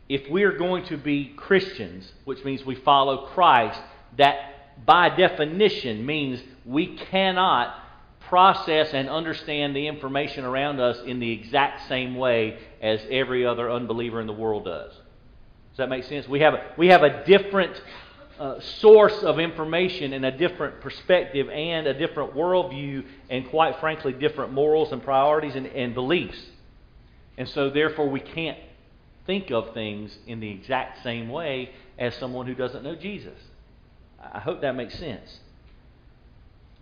if 0.09 0.31
we 0.31 0.45
are 0.45 0.57
going 0.57 0.87
to 0.87 0.97
be 0.97 1.35
Christians, 1.37 2.11
which 2.25 2.43
means 2.43 2.65
we 2.65 2.77
follow 2.77 3.27
Christ, 3.35 3.79
that 4.17 4.87
by 4.87 5.11
definition 5.15 6.07
means 6.07 6.43
we 6.65 6.97
cannot 6.97 7.82
process 8.33 8.95
and 8.95 9.11
understand 9.11 9.77
the 9.77 9.87
information 9.87 10.43
around 10.43 10.81
us 10.81 10.99
in 11.05 11.21
the 11.21 11.31
exact 11.31 11.87
same 11.87 12.15
way 12.17 12.57
as 12.81 12.99
every 13.11 13.45
other 13.45 13.71
unbeliever 13.71 14.23
in 14.23 14.27
the 14.27 14.33
world 14.33 14.65
does. 14.65 14.91
Does 14.91 15.77
that 15.77 15.91
make 15.91 16.05
sense? 16.05 16.27
We 16.27 16.41
have 16.41 16.55
a, 16.55 16.73
we 16.79 16.87
have 16.87 17.03
a 17.03 17.27
different 17.27 17.79
uh, 18.41 18.59
source 18.81 19.23
of 19.23 19.39
information 19.39 20.15
and 20.15 20.25
a 20.25 20.31
different 20.31 20.81
perspective 20.81 21.51
and 21.51 21.87
a 21.87 21.93
different 21.93 22.35
worldview 22.35 23.05
and, 23.29 23.47
quite 23.51 23.79
frankly, 23.81 24.15
different 24.15 24.51
morals 24.51 24.93
and 24.93 25.03
priorities 25.03 25.55
and, 25.55 25.67
and 25.67 25.93
beliefs. 25.93 26.39
And 27.37 27.47
so, 27.51 27.69
therefore, 27.69 28.09
we 28.09 28.21
can't 28.21 28.59
think 29.27 29.51
of 29.51 29.75
things 29.75 30.17
in 30.27 30.41
the 30.41 30.49
exact 30.49 31.03
same 31.03 31.29
way 31.29 31.69
as 31.99 32.15
someone 32.15 32.47
who 32.47 32.55
doesn't 32.55 32.83
know 32.83 32.97
Jesus. 32.97 33.39
I 34.19 34.41
hope 34.41 34.63
that 34.63 34.75
makes 34.75 34.99
sense. 34.99 35.41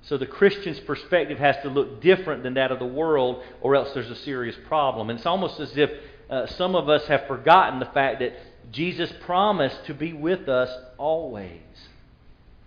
So 0.02 0.16
the 0.16 0.26
Christian's 0.26 0.80
perspective 0.80 1.38
has 1.38 1.56
to 1.62 1.68
look 1.68 2.00
different 2.00 2.42
than 2.42 2.54
that 2.54 2.72
of 2.72 2.78
the 2.78 2.86
world, 2.86 3.42
or 3.60 3.76
else 3.76 3.92
there's 3.92 4.10
a 4.10 4.16
serious 4.16 4.56
problem. 4.66 5.10
And 5.10 5.18
it's 5.18 5.26
almost 5.26 5.60
as 5.60 5.76
if 5.76 5.90
uh, 6.28 6.46
some 6.46 6.74
of 6.74 6.88
us 6.88 7.06
have 7.06 7.26
forgotten 7.26 7.80
the 7.80 7.86
fact 7.86 8.20
that 8.20 8.34
Jesus 8.72 9.12
promised 9.22 9.84
to 9.86 9.94
be 9.94 10.12
with 10.12 10.48
us 10.48 10.70
always. 10.96 11.60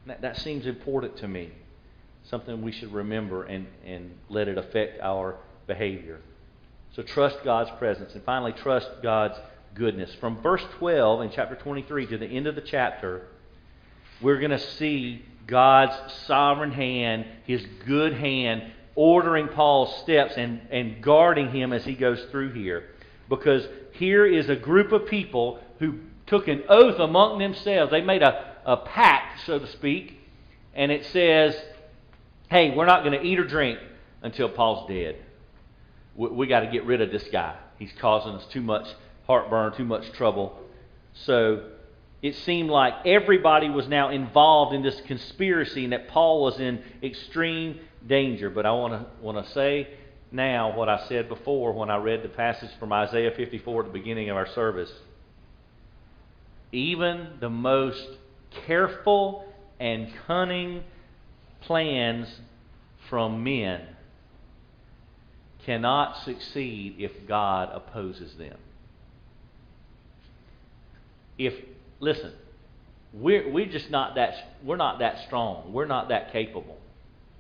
That, 0.06 0.22
that 0.22 0.38
seems 0.38 0.65
important 0.65 1.17
to 1.17 1.28
me. 1.28 1.52
Something 2.26 2.62
we 2.62 2.72
should 2.72 2.93
remember 2.93 3.43
and, 3.43 3.67
and 3.86 4.12
let 4.30 4.48
it 4.48 4.58
affect 4.58 5.02
our 5.02 5.38
behavior. 5.67 6.19
So 6.96 7.02
trust 7.02 7.38
God's 7.43 7.72
presence. 7.80 8.13
And 8.13 8.24
finally, 8.24 8.52
trust 8.52 8.89
God's 9.02 9.38
goodness. 9.74 10.13
From 10.15 10.41
verse 10.41 10.63
12 10.78 11.22
in 11.22 11.32
chapter 11.32 11.56
23 11.56 12.08
to 12.08 12.17
the 12.17 12.26
end 12.26 12.48
of 12.48 12.56
the 12.56 12.62
chapter, 12.62 13.28
we're 14.22 14.39
going 14.39 14.52
to 14.52 14.60
see 14.60 15.24
God's 15.47 16.13
sovereign 16.25 16.71
hand, 16.71 17.25
His 17.45 17.65
good 17.86 18.13
hand, 18.13 18.71
ordering 18.95 19.47
Paul's 19.47 20.01
steps 20.01 20.34
and, 20.38 20.62
and 20.69 21.01
guarding 21.01 21.49
him 21.49 21.73
as 21.73 21.84
he 21.84 21.95
goes 21.95 22.23
through 22.32 22.53
here. 22.53 22.89
Because 23.29 23.67
here 23.93 24.25
is 24.25 24.49
a 24.49 24.56
group 24.56 24.91
of 24.91 25.08
people 25.08 25.60
who 25.79 25.99
took 26.27 26.47
an 26.47 26.63
oath 26.69 26.99
among 26.99 27.39
themselves. 27.39 27.91
They 27.91 28.01
made 28.01 28.21
a, 28.21 28.53
a 28.65 28.77
pact, 28.77 29.45
so 29.45 29.60
to 29.60 29.67
speak, 29.67 30.19
and 30.73 30.91
it 30.91 31.06
says, 31.08 31.56
hey, 32.49 32.75
we're 32.75 32.86
not 32.86 33.03
going 33.03 33.19
to 33.19 33.25
eat 33.25 33.39
or 33.39 33.47
drink 33.47 33.79
until 34.21 34.49
Paul's 34.49 34.88
dead. 34.88 35.17
We, 36.15 36.27
we 36.29 36.47
got 36.47 36.62
to 36.62 36.67
get 36.67 36.86
rid 36.86 37.01
of 37.01 37.12
this 37.12 37.27
guy. 37.32 37.58
He's 37.79 37.93
causing 37.99 38.34
us 38.34 38.45
too 38.51 38.62
much 38.62 38.88
heartburn, 39.25 39.75
too 39.75 39.86
much 39.86 40.12
trouble. 40.13 40.60
So 41.13 41.69
it 42.23 42.36
seemed 42.38 42.69
like 42.69 43.05
everybody 43.05 43.69
was 43.69 43.86
now 43.89 44.09
involved 44.09 44.73
in 44.73 44.81
this 44.81 44.99
conspiracy 45.01 45.83
and 45.83 45.91
that 45.91 46.07
Paul 46.07 46.41
was 46.41 46.57
in 46.57 46.81
extreme 47.03 47.81
danger. 48.07 48.49
But 48.49 48.65
I 48.65 48.71
want 48.71 48.93
to 48.93 49.05
want 49.21 49.45
to 49.45 49.51
say 49.51 49.89
now 50.31 50.75
what 50.75 50.88
I 50.88 51.05
said 51.09 51.27
before 51.27 51.73
when 51.73 51.89
I 51.89 51.97
read 51.97 52.23
the 52.23 52.29
passage 52.29 52.69
from 52.79 52.93
Isaiah 52.93 53.31
54 53.36 53.81
at 53.81 53.86
the 53.88 53.99
beginning 53.99 54.29
of 54.29 54.38
our 54.38 54.47
service. 54.47 54.91
Even 56.71 57.27
the 57.41 57.49
most 57.49 58.07
careful 58.65 59.45
and 59.81 60.07
cunning 60.25 60.86
plans 61.59 62.39
from 63.09 63.43
men 63.43 63.81
cannot 65.65 66.23
succeed 66.23 66.95
if 66.99 67.27
God 67.27 67.69
opposes 67.73 68.36
them 68.36 68.57
if 71.38 71.53
listen, 72.04 72.34
we're 73.13 73.50
we're 73.52 73.72
just 73.72 73.89
not 73.89 74.16
that 74.16 74.34
we're 74.63 74.78
not 74.78 75.00
that 75.00 75.26
strong. 75.26 75.72
We're 75.72 75.86
not 75.86 76.10
that 76.10 76.32
capable. 76.32 76.78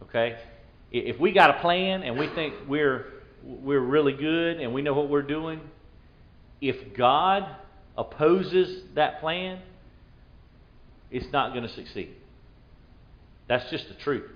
Okay? 0.03 0.37
If 0.91 1.19
we 1.19 1.33
got 1.33 1.57
a 1.57 1.61
plan 1.61 2.03
and 2.03 2.17
we 2.17 2.27
think 2.27 2.53
we're 2.67 3.05
we're 3.43 3.79
really 3.79 4.13
good 4.13 4.59
and 4.59 4.73
we 4.73 4.81
know 4.81 4.93
what 4.93 5.09
we're 5.09 5.21
doing, 5.21 5.59
if 6.61 6.95
God 6.95 7.47
opposes 7.97 8.83
that 8.95 9.19
plan, 9.19 9.59
it's 11.11 11.31
not 11.31 11.51
going 11.51 11.63
to 11.63 11.73
succeed. 11.73 12.13
That's 13.49 13.69
just 13.69 13.87
the 13.89 13.95
truth. 13.95 14.29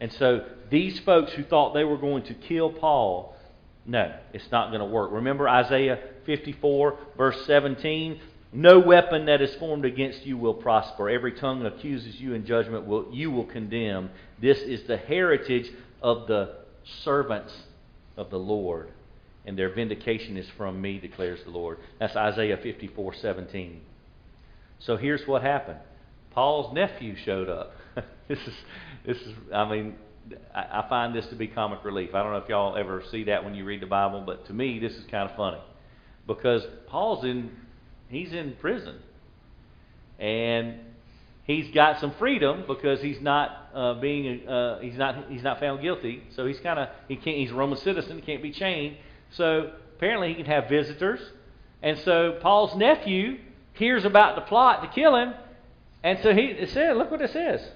And 0.00 0.12
so 0.12 0.46
these 0.70 0.98
folks 1.00 1.32
who 1.32 1.44
thought 1.44 1.74
they 1.74 1.84
were 1.84 1.98
going 1.98 2.22
to 2.24 2.34
kill 2.34 2.70
Paul, 2.70 3.36
no, 3.84 4.14
it's 4.32 4.50
not 4.50 4.68
going 4.68 4.80
to 4.80 4.86
work. 4.86 5.10
Remember 5.12 5.48
Isaiah 5.48 5.98
54, 6.24 6.98
verse 7.16 7.36
17? 7.46 8.20
No 8.52 8.78
weapon 8.78 9.26
that 9.26 9.42
is 9.42 9.54
formed 9.56 9.84
against 9.84 10.24
you 10.24 10.38
will 10.38 10.54
prosper. 10.54 11.10
Every 11.10 11.32
tongue 11.32 11.62
that 11.62 11.74
accuses 11.74 12.18
you 12.18 12.32
in 12.32 12.46
judgment 12.46 12.86
will 12.86 13.08
you 13.12 13.30
will 13.30 13.44
condemn. 13.44 14.10
This 14.40 14.58
is 14.58 14.84
the 14.84 14.96
heritage 14.96 15.70
of 16.00 16.26
the 16.26 16.56
servants 17.02 17.52
of 18.16 18.30
the 18.30 18.38
Lord, 18.38 18.90
and 19.44 19.58
their 19.58 19.68
vindication 19.74 20.38
is 20.38 20.48
from 20.56 20.80
me, 20.80 20.98
declares 20.98 21.40
the 21.44 21.50
Lord. 21.50 21.78
That's 22.00 22.16
Isaiah 22.16 22.56
54, 22.56 23.14
17. 23.14 23.80
So 24.78 24.96
here's 24.96 25.26
what 25.26 25.42
happened. 25.42 25.80
Paul's 26.30 26.72
nephew 26.72 27.16
showed 27.16 27.50
up. 27.50 27.72
this 28.28 28.38
is 28.38 28.54
this 29.04 29.16
is 29.18 29.34
I 29.52 29.68
mean 29.68 29.96
I, 30.54 30.80
I 30.84 30.88
find 30.88 31.14
this 31.14 31.26
to 31.26 31.34
be 31.34 31.48
comic 31.48 31.84
relief. 31.84 32.14
I 32.14 32.22
don't 32.22 32.32
know 32.32 32.38
if 32.38 32.48
y'all 32.48 32.76
ever 32.76 33.02
see 33.10 33.24
that 33.24 33.44
when 33.44 33.54
you 33.54 33.66
read 33.66 33.82
the 33.82 33.86
Bible, 33.86 34.22
but 34.24 34.46
to 34.46 34.54
me 34.54 34.78
this 34.78 34.92
is 34.92 35.04
kind 35.10 35.28
of 35.28 35.36
funny. 35.36 35.60
Because 36.26 36.62
Paul's 36.86 37.24
in 37.24 37.50
he's 38.08 38.32
in 38.32 38.54
prison. 38.60 38.96
And 40.18 40.80
he's 41.44 41.72
got 41.74 42.00
some 42.00 42.12
freedom 42.12 42.64
because 42.66 43.00
he's 43.00 43.20
not 43.20 43.70
uh, 43.74 43.94
being 43.94 44.46
uh, 44.48 44.78
he's 44.80 44.96
not 44.96 45.30
he's 45.30 45.42
not 45.42 45.60
found 45.60 45.82
guilty. 45.82 46.22
So 46.36 46.46
he's 46.46 46.60
kind 46.60 46.78
of 46.78 46.88
he 47.08 47.16
can't 47.16 47.36
he's 47.36 47.50
a 47.50 47.54
Roman 47.54 47.78
citizen, 47.78 48.16
he 48.16 48.22
can't 48.22 48.42
be 48.42 48.52
chained. 48.52 48.96
So 49.30 49.72
apparently 49.96 50.28
he 50.28 50.34
can 50.34 50.46
have 50.46 50.68
visitors. 50.68 51.20
And 51.82 51.98
so 52.00 52.38
Paul's 52.40 52.76
nephew 52.76 53.38
hears 53.74 54.04
about 54.04 54.34
the 54.34 54.42
plot 54.42 54.82
to 54.82 54.88
kill 54.88 55.16
him, 55.16 55.34
and 56.02 56.18
so 56.22 56.34
he 56.34 56.42
it 56.42 56.70
said, 56.70 56.96
look 56.96 57.10
what 57.10 57.22
it 57.22 57.30
says. 57.30 57.66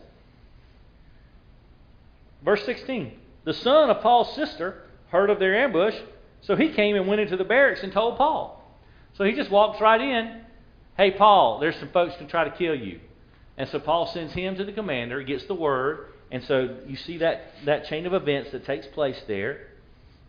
Verse 2.45 2.65
16. 2.65 3.13
the 3.45 3.55
son 3.55 3.91
of 3.91 4.01
Paul's 4.03 4.35
sister, 4.35 4.83
heard 5.11 5.31
of 5.31 5.39
their 5.39 5.55
ambush, 5.55 5.95
so 6.41 6.57
he 6.57 6.71
came 6.71 6.97
and 6.97 7.07
went 7.07 7.21
into 7.21 7.37
the 7.37 7.45
barracks 7.45 7.83
and 7.85 7.93
told 7.93 8.17
Paul. 8.17 8.62
So 9.15 9.25
he 9.25 9.33
just 9.33 9.51
walks 9.51 9.81
right 9.81 10.01
in. 10.01 10.41
Hey, 10.97 11.11
Paul, 11.11 11.59
there's 11.59 11.77
some 11.77 11.91
folks 11.91 12.15
to 12.17 12.27
try 12.27 12.45
to 12.45 12.51
kill 12.51 12.75
you. 12.75 13.01
And 13.57 13.69
so 13.69 13.79
Paul 13.79 14.07
sends 14.07 14.33
him 14.33 14.57
to 14.57 14.65
the 14.65 14.73
commander, 14.73 15.23
gets 15.23 15.45
the 15.45 15.55
word, 15.55 16.09
and 16.31 16.43
so 16.45 16.79
you 16.87 16.97
see 16.97 17.19
that, 17.19 17.53
that 17.67 17.87
chain 17.87 18.07
of 18.07 18.15
events 18.15 18.53
that 18.53 18.65
takes 18.65 18.87
place 18.87 19.21
there. 19.29 19.69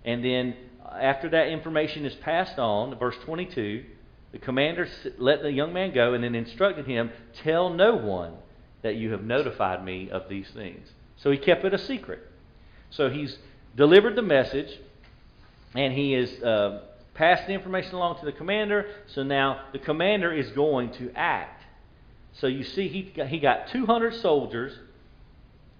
And 0.03 0.23
then 0.23 0.55
after 0.91 1.29
that 1.29 1.47
information 1.47 2.05
is 2.05 2.13
passed 2.15 2.59
on, 2.59 2.97
verse 2.99 3.15
22, 3.23 3.85
the 4.33 4.39
commander 4.39 4.87
let 5.17 5.41
the 5.41 5.51
young 5.51 5.71
man 5.71 5.93
go 5.93 6.13
and 6.13 6.23
then 6.23 6.35
instructed 6.35 6.85
him, 6.85 7.11
Tell 7.43 7.69
no 7.69 7.95
one 7.95 8.33
that 8.81 8.95
you 8.95 9.11
have 9.11 9.23
notified 9.23 9.85
me 9.85 10.09
of 10.09 10.27
these 10.27 10.49
things. 10.51 10.91
So 11.17 11.31
he 11.31 11.37
kept 11.37 11.63
it 11.63 11.73
a 11.73 11.77
secret. 11.77 12.19
So 12.89 13.09
he's 13.09 13.37
delivered 13.77 14.15
the 14.15 14.21
message, 14.21 14.79
and 15.73 15.93
he 15.93 16.13
is 16.13 16.43
uh, 16.43 16.81
passed 17.13 17.47
the 17.47 17.53
information 17.53 17.95
along 17.95 18.19
to 18.19 18.25
the 18.25 18.31
commander. 18.31 18.87
So 19.07 19.23
now 19.23 19.65
the 19.71 19.79
commander 19.79 20.33
is 20.33 20.49
going 20.51 20.93
to 20.93 21.11
act. 21.15 21.63
So 22.33 22.47
you 22.47 22.63
see, 22.63 22.87
he 22.87 23.03
got, 23.03 23.27
he 23.27 23.39
got 23.39 23.67
200 23.69 24.15
soldiers, 24.15 24.73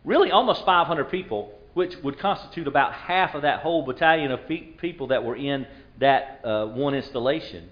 really 0.04 0.32
almost 0.32 0.66
500 0.66 1.06
people, 1.06 1.52
which 1.74 1.96
would 2.04 2.20
constitute 2.20 2.68
about 2.68 2.94
half 2.94 3.34
of 3.34 3.42
that 3.42 3.62
whole 3.62 3.84
battalion 3.84 4.32
of 4.32 4.42
people 4.48 5.08
that 5.08 5.24
were 5.24 5.36
in 5.36 5.66
that 6.00 6.42
uh, 6.44 6.68
one 6.68 6.94
installation. 6.94 7.70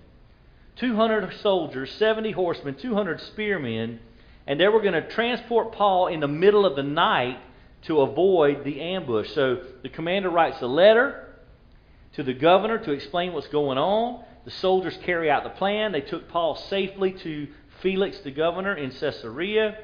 200 0.78 1.32
soldiers, 1.42 1.92
70 2.00 2.32
horsemen, 2.32 2.76
200 2.76 3.22
spearmen, 3.22 4.00
and 4.48 4.60
they 4.60 4.68
were 4.68 4.82
going 4.82 4.94
to 4.94 5.08
transport 5.12 5.74
Paul 5.74 6.08
in 6.08 6.20
the 6.20 6.28
middle 6.28 6.66
of 6.66 6.76
the 6.76 6.84
night 6.84 7.38
to 7.84 8.02
avoid 8.02 8.64
the 8.64 8.82
ambush. 8.82 9.32
So 9.34 9.62
the 9.84 9.90
commander 9.90 10.30
writes 10.30 10.62
a 10.62 10.68
letter 10.68 11.28
to 12.14 12.24
the 12.24 12.34
governor 12.34 12.78
to 12.78 12.92
explain 12.92 13.34
what's 13.34 13.48
going 13.48 13.78
on. 13.78 14.24
The 14.46 14.52
soldiers 14.52 14.98
carry 15.04 15.30
out 15.30 15.44
the 15.44 15.50
plan. 15.52 15.92
They 15.92 16.02
took 16.02 16.28
Paul 16.30 16.56
safely 16.56 17.12
to 17.14 17.48
Felix, 17.82 18.20
the 18.20 18.32
governor, 18.32 18.76
in 18.76 18.92
Caesarea. 18.92 19.78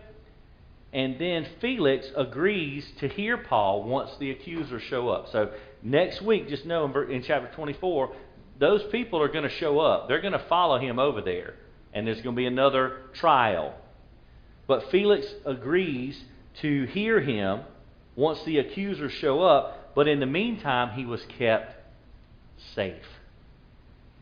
And 0.94 1.20
then 1.20 1.46
Felix 1.60 2.08
agrees 2.16 2.90
to 3.00 3.08
hear 3.08 3.38
Paul 3.38 3.84
once 3.84 4.12
the 4.20 4.32
accusers 4.32 4.82
show 4.84 5.10
up. 5.10 5.30
So 5.32 5.52
next 5.84 6.22
week, 6.22 6.50
just 6.50 6.66
know 6.66 6.86
in 7.10 7.24
chapter 7.24 7.54
24, 7.56 8.14
those 8.60 8.84
people 8.92 9.22
are 9.22 9.28
going 9.28 9.44
to 9.44 9.56
show 9.56 9.80
up. 9.80 10.08
They're 10.08 10.22
going 10.22 10.34
to 10.34 10.46
follow 10.48 10.80
him 10.80 10.98
over 10.98 11.22
there. 11.22 11.56
And 11.94 12.08
there's 12.08 12.22
going 12.22 12.36
to 12.36 12.40
be 12.40 12.46
another 12.46 13.02
trial. 13.14 13.76
But 14.66 14.90
Felix 14.92 15.28
agrees 15.46 16.20
to 16.62 16.86
hear 16.86 17.22
him 17.22 17.62
once 18.16 18.42
the 18.44 18.58
accusers 18.60 19.12
show 19.14 19.42
up. 19.42 19.94
But 19.96 20.08
in 20.08 20.20
the 20.20 20.26
meantime, 20.26 20.98
he 20.98 21.06
was 21.06 21.24
kept 21.38 21.77
safe. 22.76 23.06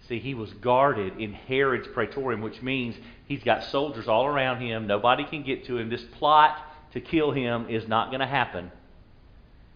See, 0.07 0.19
he 0.19 0.33
was 0.33 0.53
guarded 0.53 1.19
in 1.19 1.33
Herod's 1.33 1.87
praetorium, 1.87 2.41
which 2.41 2.61
means 2.61 2.95
he's 3.25 3.43
got 3.43 3.63
soldiers 3.65 4.07
all 4.07 4.25
around 4.25 4.61
him. 4.61 4.85
Nobody 4.85 5.25
can 5.25 5.43
get 5.43 5.65
to 5.65 5.77
him. 5.77 5.89
This 5.89 6.03
plot 6.19 6.57
to 6.93 7.01
kill 7.01 7.31
him 7.31 7.67
is 7.69 7.87
not 7.87 8.09
going 8.09 8.19
to 8.19 8.27
happen. 8.27 8.71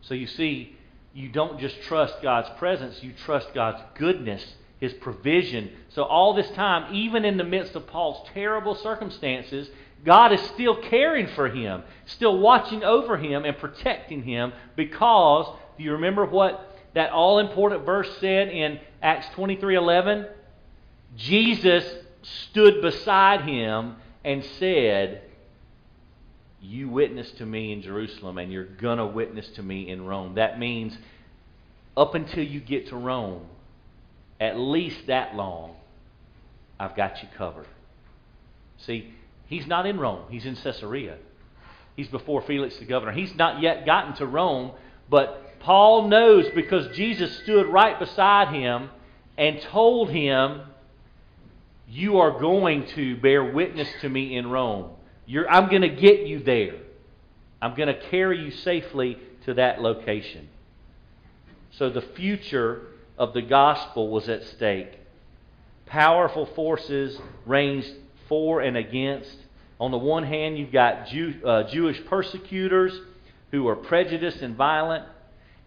So 0.01 0.13
you 0.13 0.27
see, 0.27 0.77
you 1.13 1.29
don't 1.29 1.59
just 1.59 1.81
trust 1.83 2.21
God's 2.21 2.49
presence, 2.57 3.03
you 3.03 3.13
trust 3.25 3.53
God's 3.53 3.81
goodness, 3.95 4.45
His 4.79 4.93
provision. 4.93 5.71
So 5.89 6.03
all 6.03 6.33
this 6.33 6.49
time, 6.51 6.93
even 6.93 7.25
in 7.25 7.37
the 7.37 7.43
midst 7.43 7.75
of 7.75 7.87
Paul's 7.87 8.27
terrible 8.33 8.75
circumstances, 8.75 9.69
God 10.05 10.31
is 10.31 10.41
still 10.41 10.81
caring 10.83 11.27
for 11.27 11.49
him, 11.49 11.83
still 12.05 12.37
watching 12.39 12.83
over 12.83 13.17
him 13.17 13.43
and 13.43 13.57
protecting 13.57 14.23
him 14.23 14.53
because, 14.75 15.53
do 15.77 15.83
you 15.83 15.93
remember 15.93 16.25
what 16.25 16.78
that 16.99 17.11
all 17.11 17.39
important 17.39 17.85
verse 17.85 18.09
said 18.19 18.49
in 18.49 18.77
Acts 19.01 19.27
23:11? 19.29 20.27
Jesus 21.15 21.85
stood 22.21 22.81
beside 22.81 23.41
him 23.47 23.95
and 24.25 24.43
said, 24.43 25.21
"You 26.61 26.89
witness 26.89 27.31
to 27.31 27.45
me 27.45 27.71
in 27.71 27.81
Jerusalem 27.81 28.37
and 28.37 28.51
you're 28.51 28.65
going 28.65 28.97
to 28.97 29.05
witness 29.05 29.47
to 29.51 29.63
me 29.63 29.87
in 29.87 30.05
Rome." 30.05 30.35
That 30.35 30.59
means 30.59 30.97
up 31.95 32.15
until 32.15 32.43
you 32.43 32.59
get 32.59 32.87
to 32.87 32.97
Rome, 32.97 33.45
at 34.41 34.59
least 34.59 35.07
that 35.07 35.35
long, 35.35 35.75
I've 36.77 36.97
got 36.97 37.23
you 37.23 37.29
covered. 37.37 37.67
See, 38.79 39.13
he's 39.47 39.67
not 39.67 39.85
in 39.85 39.97
Rome, 39.99 40.25
he's 40.29 40.45
in 40.45 40.57
Caesarea. 40.57 41.15
He's 41.95 42.09
before 42.09 42.41
Felix 42.41 42.77
the 42.77 42.85
governor. 42.85 43.13
He's 43.13 43.35
not 43.35 43.61
yet 43.61 43.85
gotten 43.85 44.15
to 44.15 44.25
Rome, 44.25 44.71
but 45.09 45.48
Paul 45.59 46.07
knows 46.07 46.49
because 46.55 46.95
Jesus 46.95 47.39
stood 47.39 47.67
right 47.67 47.99
beside 47.99 48.53
him 48.53 48.89
and 49.37 49.61
told 49.61 50.09
him, 50.09 50.61
You 51.87 52.19
are 52.19 52.39
going 52.39 52.87
to 52.87 53.17
bear 53.17 53.43
witness 53.43 53.89
to 54.01 54.09
me 54.09 54.35
in 54.35 54.47
Rome. 54.49 54.91
You're, 55.25 55.49
I'm 55.49 55.69
going 55.69 55.83
to 55.83 55.89
get 55.89 56.25
you 56.25 56.39
there. 56.39 56.75
I'm 57.61 57.75
going 57.75 57.87
to 57.87 57.99
carry 58.09 58.41
you 58.41 58.51
safely 58.51 59.17
to 59.45 59.53
that 59.55 59.81
location. 59.81 60.49
So 61.71 61.89
the 61.89 62.01
future 62.01 62.81
of 63.17 63.33
the 63.33 63.41
gospel 63.41 64.09
was 64.09 64.29
at 64.29 64.43
stake. 64.43 64.97
Powerful 65.85 66.45
forces 66.47 67.19
ranged 67.45 67.91
for 68.27 68.61
and 68.61 68.77
against. 68.77 69.35
On 69.79 69.91
the 69.91 69.97
one 69.97 70.23
hand, 70.23 70.57
you've 70.57 70.71
got 70.71 71.07
Jew, 71.07 71.35
uh, 71.45 71.63
Jewish 71.63 72.03
persecutors 72.05 72.97
who 73.51 73.67
are 73.67 73.75
prejudiced 73.75 74.41
and 74.41 74.55
violent. 74.55 75.05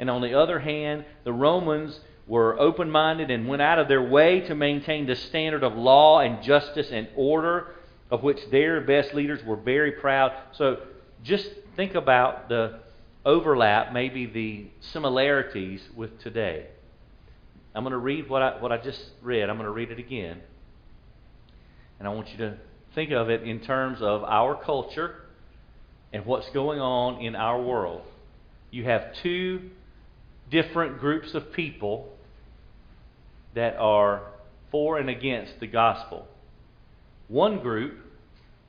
And 0.03 0.11
on 0.11 0.21
the 0.21 0.37
other 0.37 0.59
hand, 0.59 1.05
the 1.23 1.33
Romans 1.33 2.01
were 2.27 2.59
open 2.59 2.91
minded 2.91 3.31
and 3.31 3.47
went 3.47 3.63
out 3.63 3.79
of 3.79 3.87
their 3.87 4.03
way 4.03 4.41
to 4.41 4.53
maintain 4.53 5.07
the 5.07 5.15
standard 5.15 5.63
of 5.63 5.77
law 5.77 6.19
and 6.19 6.43
justice 6.43 6.89
and 6.91 7.07
order, 7.15 7.77
of 8.11 8.25
which 8.25 8.51
their 8.51 8.81
best 8.81 9.15
leaders 9.15 9.45
were 9.45 9.55
very 9.55 9.93
proud. 9.93 10.33
So 10.55 10.81
just 11.23 11.49
think 11.77 11.95
about 11.95 12.49
the 12.49 12.81
overlap, 13.25 13.93
maybe 13.93 14.27
the 14.27 14.67
similarities 14.81 15.81
with 15.95 16.21
today. 16.21 16.67
I'm 17.73 17.85
going 17.85 17.93
to 17.93 17.99
read 17.99 18.29
what 18.29 18.43
I, 18.43 18.61
what 18.61 18.73
I 18.73 18.79
just 18.79 19.01
read. 19.23 19.49
I'm 19.49 19.57
going 19.57 19.69
to 19.69 19.73
read 19.73 19.93
it 19.93 20.01
again. 20.01 20.41
And 22.01 22.09
I 22.09 22.11
want 22.11 22.29
you 22.31 22.39
to 22.39 22.57
think 22.97 23.13
of 23.13 23.31
it 23.31 23.45
in 23.45 23.61
terms 23.61 24.03
of 24.03 24.25
our 24.25 24.61
culture 24.61 25.15
and 26.13 26.27
what's 26.27 26.51
going 26.51 26.81
on 26.81 27.21
in 27.21 27.37
our 27.37 27.63
world. 27.63 28.03
You 28.73 28.83
have 28.83 29.15
two 29.23 29.71
different 30.53 31.01
groups 31.01 31.35
of 31.35 31.53
people 31.53 32.09
that 33.55 33.75
are 33.77 34.23
for 34.71 34.99
and 34.99 35.09
against 35.09 35.59
the 35.61 35.67
gospel. 35.67 36.29
One 37.29 37.61
group 37.61 37.99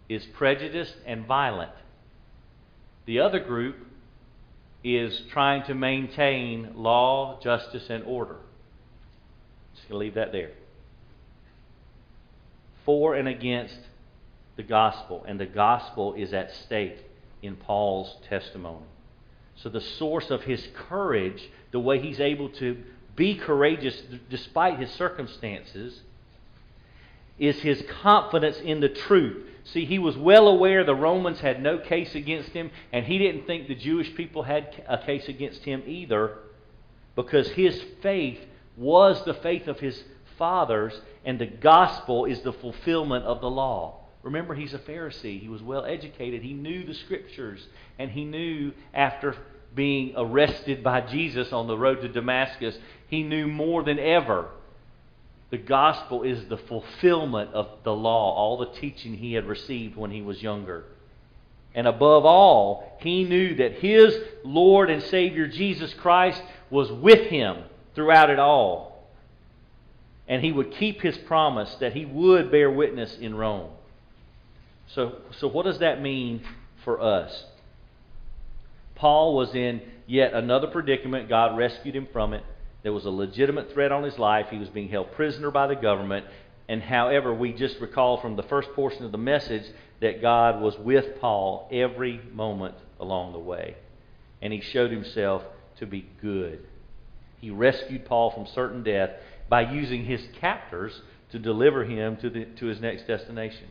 is 0.10 0.26
prejudiced 0.34 0.96
and 1.06 1.28
violent. 1.28 1.72
The 3.06 3.20
other 3.20 3.40
group 3.40 3.76
is 4.84 5.22
trying 5.32 5.64
to 5.66 5.76
maintain 5.76 6.72
law, 6.76 7.40
justice, 7.42 7.90
and 7.90 8.04
order. 8.06 8.38
Just 9.76 9.90
going 9.90 10.00
to 10.00 10.06
leave 10.06 10.16
that 10.16 10.32
there. 10.32 10.52
For 12.86 13.16
and 13.16 13.28
against 13.28 13.78
the 14.56 14.64
gospel, 14.64 15.26
and 15.28 15.40
the 15.40 15.46
gospel 15.46 16.14
is 16.14 16.34
at 16.34 16.54
stake 16.66 16.98
in 17.42 17.56
Paul's 17.56 18.16
testimony. 18.30 18.86
So, 19.56 19.70
the 19.70 19.82
source 19.82 20.30
of 20.30 20.44
his 20.44 20.68
courage, 20.74 21.50
the 21.72 21.80
way 21.80 22.00
he's 22.00 22.20
able 22.20 22.50
to 22.50 22.78
be 23.16 23.36
courageous 23.36 24.02
despite 24.30 24.80
his 24.80 24.92
circumstances, 24.92 26.02
is 27.40 27.60
his 27.62 27.84
confidence 28.02 28.60
in 28.60 28.80
the 28.80 28.90
truth. 28.90 29.48
See, 29.66 29.86
he 29.86 30.00
was 30.00 30.18
well 30.18 30.48
aware 30.48 30.84
the 30.84 30.96
Romans 30.96 31.40
had 31.40 31.62
no 31.62 31.78
case 31.78 32.16
against 32.16 32.50
him, 32.50 32.72
and 32.92 33.06
he 33.06 33.18
didn't 33.18 33.48
think 33.48 33.68
the 33.68 33.76
Jewish 33.76 34.14
people 34.16 34.44
had 34.44 34.84
a 34.88 34.98
case 34.98 35.28
against 35.28 35.64
him 35.64 35.84
either, 35.86 36.38
because 37.16 37.50
his 37.50 37.82
faith 38.02 38.40
was 38.76 39.24
the 39.24 39.34
faith 39.36 39.68
of 39.68 39.80
his 39.80 40.04
fathers, 40.38 41.00
and 41.24 41.40
the 41.40 41.46
gospel 41.46 42.26
is 42.26 42.42
the 42.42 42.54
fulfillment 42.54 43.24
of 43.26 43.40
the 43.40 43.50
law. 43.50 44.03
Remember, 44.24 44.56
he's 44.56 44.74
a 44.74 44.80
Pharisee. 44.80 45.40
He 45.40 45.50
was 45.50 45.62
well 45.62 45.86
educated. 45.86 46.42
He 46.42 46.54
knew 46.54 46.86
the 46.86 46.94
scriptures. 46.94 47.68
And 48.00 48.10
he 48.10 48.24
knew 48.24 48.72
after 48.94 49.36
being 49.76 50.14
arrested 50.16 50.84
by 50.84 51.02
Jesus 51.02 51.52
on 51.52 51.68
the 51.68 51.78
road 51.78 52.02
to 52.02 52.08
Damascus, 52.08 52.78
he 53.08 53.24
knew 53.24 53.48
more 53.48 53.84
than 53.84 54.00
ever 54.00 54.48
the 55.54 55.58
gospel 55.60 56.24
is 56.24 56.44
the 56.46 56.58
fulfillment 56.58 57.54
of 57.54 57.68
the 57.84 57.94
law, 57.94 58.34
all 58.34 58.58
the 58.58 58.80
teaching 58.80 59.14
he 59.14 59.34
had 59.34 59.46
received 59.46 59.96
when 59.96 60.10
he 60.10 60.24
was 60.24 60.42
younger. 60.42 60.86
And 61.76 61.86
above 61.86 62.26
all, 62.26 62.98
he 63.02 63.24
knew 63.24 63.56
that 63.58 63.74
his 63.74 64.18
Lord 64.44 64.90
and 64.90 65.04
Savior 65.04 65.46
Jesus 65.48 65.94
Christ 65.94 66.42
was 66.72 66.92
with 66.92 67.28
him 67.28 67.66
throughout 67.94 68.32
it 68.32 68.40
all. 68.40 69.08
And 70.28 70.44
he 70.44 70.52
would 70.52 70.72
keep 70.72 71.02
his 71.02 71.20
promise 71.20 71.76
that 71.76 71.94
he 71.94 72.06
would 72.06 72.50
bear 72.50 72.72
witness 72.72 73.16
in 73.20 73.36
Rome. 73.36 73.70
So, 74.96 75.18
so 75.40 75.48
what 75.48 75.66
does 75.66 75.80
that 75.80 76.02
mean 76.02 76.44
for 76.84 77.02
us? 77.02 77.46
Paul 78.96 79.36
was 79.36 79.54
in 79.56 79.82
yet 80.06 80.34
another 80.34 80.68
predicament. 80.68 81.30
God 81.30 81.58
rescued 81.58 81.96
him 81.96 82.08
from 82.14 82.34
it. 82.34 82.44
There 82.84 82.94
was 82.94 83.06
a 83.06 83.10
legitimate 83.10 83.74
threat 83.74 83.92
on 83.92 84.04
his 84.04 84.20
life. 84.20 84.48
He 84.50 84.58
was 84.58 84.70
being 84.70 84.90
held 84.90 85.14
prisoner 85.14 85.52
by 85.52 85.68
the 85.68 85.76
government. 85.76 86.26
And 86.68 86.82
however, 86.82 87.34
we 87.34 87.54
just 87.54 87.80
recall 87.80 88.22
from 88.22 88.36
the 88.36 88.44
first 88.44 88.72
portion 88.74 89.04
of 89.06 89.12
the 89.12 89.18
message 89.18 89.66
that 90.00 90.22
God 90.22 90.62
was 90.62 90.78
with 90.78 91.20
Paul 91.20 91.68
every 91.72 92.22
moment 92.32 92.76
along 93.00 93.34
the 93.34 93.40
way. 93.40 93.76
And 94.42 94.54
he 94.54 94.62
showed 94.62 94.92
himself 94.92 95.44
to 95.80 95.86
be 95.86 96.06
good. 96.22 96.66
He 97.40 97.50
rescued 97.50 98.06
Paul 98.06 98.32
from 98.32 98.46
certain 98.48 98.84
death 98.84 99.12
by 99.50 99.72
using 99.72 100.06
his 100.06 100.22
captors 100.40 101.02
to 101.32 101.40
deliver 101.40 101.84
him 101.84 102.18
to, 102.18 102.30
the, 102.30 102.46
to 102.46 102.68
his 102.68 102.80
next 102.80 103.08
destination. 103.08 103.68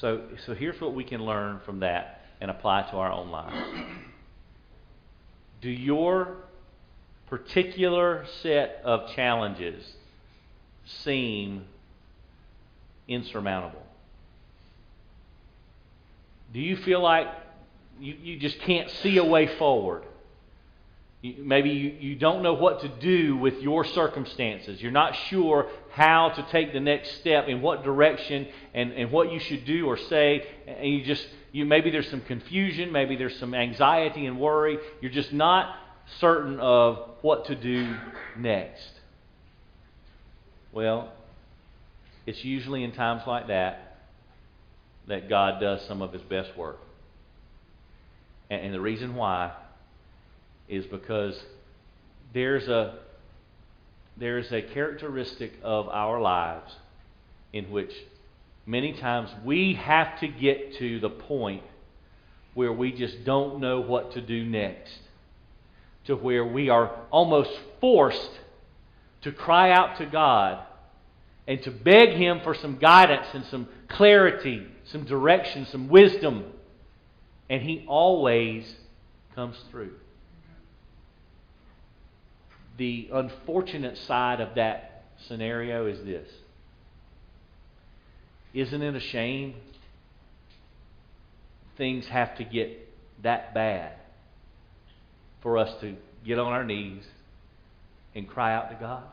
So, 0.00 0.22
so 0.44 0.54
here's 0.54 0.80
what 0.80 0.94
we 0.94 1.04
can 1.04 1.24
learn 1.24 1.60
from 1.64 1.80
that 1.80 2.20
and 2.40 2.50
apply 2.50 2.82
to 2.90 2.96
our 2.96 3.10
own 3.10 3.30
lives. 3.30 3.56
Do 5.62 5.70
your 5.70 6.36
particular 7.28 8.26
set 8.42 8.82
of 8.84 9.10
challenges 9.14 9.94
seem 10.84 11.64
insurmountable? 13.08 13.82
Do 16.52 16.60
you 16.60 16.76
feel 16.76 17.02
like 17.02 17.28
you, 17.98 18.14
you 18.22 18.38
just 18.38 18.60
can't 18.60 18.90
see 19.02 19.16
a 19.16 19.24
way 19.24 19.46
forward? 19.56 20.04
Maybe 21.38 21.70
you, 21.70 21.90
you 21.98 22.16
don't 22.16 22.42
know 22.42 22.54
what 22.54 22.80
to 22.80 22.88
do 22.88 23.36
with 23.36 23.60
your 23.62 23.84
circumstances. 23.84 24.80
You're 24.80 24.92
not 24.92 25.16
sure 25.28 25.68
how 25.90 26.30
to 26.30 26.42
take 26.50 26.72
the 26.72 26.80
next 26.80 27.20
step, 27.20 27.48
in 27.48 27.62
what 27.62 27.84
direction, 27.84 28.46
and, 28.74 28.92
and 28.92 29.10
what 29.10 29.32
you 29.32 29.38
should 29.38 29.64
do 29.64 29.86
or 29.86 29.96
say. 29.96 30.46
And 30.66 30.92
you 30.92 31.04
just, 31.04 31.26
you, 31.52 31.64
maybe 31.64 31.90
there's 31.90 32.10
some 32.10 32.20
confusion, 32.20 32.92
maybe 32.92 33.16
there's 33.16 33.38
some 33.38 33.54
anxiety 33.54 34.26
and 34.26 34.38
worry. 34.38 34.78
You're 35.00 35.12
just 35.12 35.32
not 35.32 35.74
certain 36.20 36.60
of 36.60 37.10
what 37.22 37.46
to 37.46 37.54
do 37.54 37.96
next. 38.36 38.90
Well, 40.72 41.12
it's 42.26 42.44
usually 42.44 42.84
in 42.84 42.92
times 42.92 43.22
like 43.26 43.48
that 43.48 43.98
that 45.08 45.28
God 45.28 45.60
does 45.60 45.86
some 45.86 46.02
of 46.02 46.12
his 46.12 46.22
best 46.22 46.56
work. 46.56 46.78
And, 48.50 48.66
and 48.66 48.74
the 48.74 48.80
reason 48.80 49.14
why 49.14 49.52
is 50.68 50.86
because 50.86 51.40
there's 52.32 52.68
a 52.68 52.98
there's 54.16 54.50
a 54.50 54.62
characteristic 54.62 55.52
of 55.62 55.88
our 55.88 56.20
lives 56.20 56.74
in 57.52 57.70
which 57.70 57.92
many 58.64 58.94
times 58.94 59.30
we 59.44 59.74
have 59.74 60.18
to 60.20 60.28
get 60.28 60.76
to 60.78 60.98
the 61.00 61.10
point 61.10 61.62
where 62.54 62.72
we 62.72 62.92
just 62.92 63.24
don't 63.24 63.60
know 63.60 63.80
what 63.80 64.12
to 64.12 64.20
do 64.20 64.44
next. 64.44 64.98
To 66.06 66.16
where 66.16 66.44
we 66.44 66.70
are 66.70 66.96
almost 67.10 67.50
forced 67.80 68.30
to 69.22 69.32
cry 69.32 69.70
out 69.70 69.98
to 69.98 70.06
God 70.06 70.64
and 71.46 71.62
to 71.62 71.70
beg 71.70 72.10
Him 72.10 72.40
for 72.42 72.54
some 72.54 72.78
guidance 72.78 73.26
and 73.34 73.44
some 73.46 73.68
clarity, 73.88 74.66
some 74.84 75.04
direction, 75.04 75.66
some 75.66 75.88
wisdom. 75.88 76.44
And 77.50 77.60
He 77.62 77.84
always 77.86 78.74
comes 79.34 79.56
through 79.70 79.92
the 82.76 83.08
unfortunate 83.12 83.96
side 83.98 84.40
of 84.40 84.54
that 84.56 85.04
scenario 85.28 85.86
is 85.86 86.04
this 86.04 86.28
Isn't 88.54 88.82
it 88.82 88.94
a 88.94 89.00
shame 89.00 89.54
things 91.76 92.06
have 92.06 92.36
to 92.38 92.44
get 92.44 92.88
that 93.22 93.54
bad 93.54 93.92
for 95.42 95.58
us 95.58 95.72
to 95.80 95.96
get 96.24 96.38
on 96.38 96.52
our 96.52 96.64
knees 96.64 97.04
and 98.14 98.28
cry 98.28 98.54
out 98.54 98.70
to 98.70 98.76
God? 98.76 99.04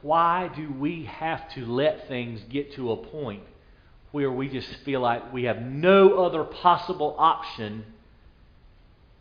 Why 0.00 0.50
do 0.54 0.72
we 0.72 1.04
have 1.04 1.52
to 1.54 1.66
let 1.66 2.08
things 2.08 2.40
get 2.50 2.74
to 2.74 2.92
a 2.92 2.96
point 2.96 3.42
where 4.12 4.30
we 4.30 4.48
just 4.48 4.68
feel 4.84 5.00
like 5.00 5.32
we 5.32 5.44
have 5.44 5.60
no 5.60 6.24
other 6.24 6.44
possible 6.44 7.16
option 7.18 7.84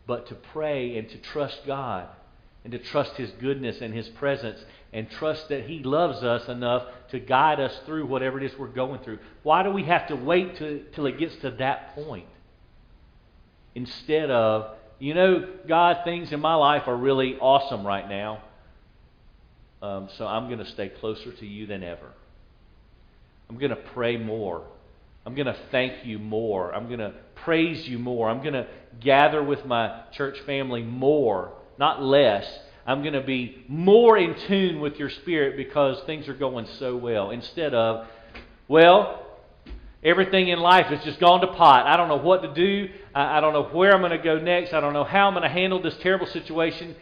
but 0.06 0.28
to 0.28 0.36
pray 0.36 0.98
and 0.98 1.10
to 1.10 1.18
trust 1.18 1.62
God? 1.66 2.08
And 2.64 2.72
to 2.72 2.80
trust 2.80 3.14
His 3.14 3.32
goodness 3.40 3.82
and 3.82 3.94
His 3.94 4.08
presence 4.10 4.60
and 4.94 5.10
trust 5.10 5.50
that 5.50 5.66
He 5.66 5.80
loves 5.80 6.24
us 6.24 6.48
enough 6.48 6.84
to 7.10 7.20
guide 7.20 7.60
us 7.60 7.78
through 7.86 8.06
whatever 8.06 8.40
it 8.40 8.44
is 8.44 8.58
we're 8.58 8.68
going 8.68 9.02
through. 9.02 9.20
Why 9.44 9.64
do 9.64 9.72
we 9.72 9.84
have 9.84 10.08
to 10.08 10.16
wait 10.16 10.58
to, 10.58 10.86
till 10.94 11.06
it 11.06 11.18
gets 11.18 11.36
to 11.38 11.52
that 11.52 11.96
point? 11.96 12.28
Instead 13.74 14.30
of, 14.30 14.76
you 15.00 15.14
know, 15.14 15.48
God, 15.68 16.02
things 16.04 16.32
in 16.32 16.40
my 16.40 16.56
life 16.56 16.84
are 16.88 16.96
really 16.96 17.38
awesome 17.40 17.88
right 17.88 18.08
now, 18.08 18.44
um, 19.82 20.10
so 20.18 20.28
I'm 20.28 20.48
going 20.48 20.60
to 20.60 20.66
stay 20.66 20.90
closer 20.90 21.32
to 21.32 21.46
you 21.46 21.66
than 21.66 21.84
ever. 21.84 22.12
I'm 23.50 23.58
going 23.58 23.72
to 23.72 23.76
pray 23.76 24.18
more. 24.18 24.64
I'm 25.26 25.36
going 25.36 25.48
to 25.48 25.58
thank 25.72 26.06
you 26.06 26.20
more. 26.20 26.74
I'm 26.74 26.88
going 26.88 27.00
to 27.00 27.14
praise 27.36 27.88
you 27.88 27.98
more. 27.98 28.30
I'm 28.30 28.42
going 28.42 28.54
to 28.54 28.68
gather 29.00 29.44
with 29.44 29.66
my 29.66 30.04
church 30.12 30.40
family 30.42 30.84
more 30.84 31.54
not 31.82 32.02
less. 32.02 32.48
I'm 32.86 33.02
going 33.02 33.16
to 33.16 33.24
be 33.24 33.66
more 33.68 34.16
in 34.16 34.36
tune 34.48 34.80
with 34.80 34.98
your 34.98 35.10
spirit 35.10 35.58
because 35.58 36.00
things 36.06 36.30
are 36.30 36.34
going 36.36 36.68
so 36.78 36.96
well. 36.96 37.32
Instead 37.32 37.74
of, 37.74 38.08
well, 38.68 39.26
everything 40.04 40.50
in 40.50 40.60
life 40.60 40.86
has 40.86 41.04
just 41.04 41.20
gone 41.20 41.42
to 41.42 41.48
pot. 41.48 41.88
I 41.88 41.98
don't 41.98 42.08
know 42.08 42.18
what 42.18 42.44
to 42.44 42.54
do. 42.54 42.88
I, 43.16 43.42
don't 43.42 43.54
know 43.54 43.64
where 43.64 43.94
I'm 43.94 44.02
going 44.02 44.12
to 44.12 44.20
go 44.20 44.38
next. 44.38 44.74
I 44.74 44.80
don't 44.80 44.94
know 44.94 45.04
how 45.04 45.28
I'm 45.28 45.34
going 45.34 45.44
to 45.44 45.50
handle 45.50 45.82
this 45.82 45.98
terrible 46.02 46.28
situation. 46.28 46.96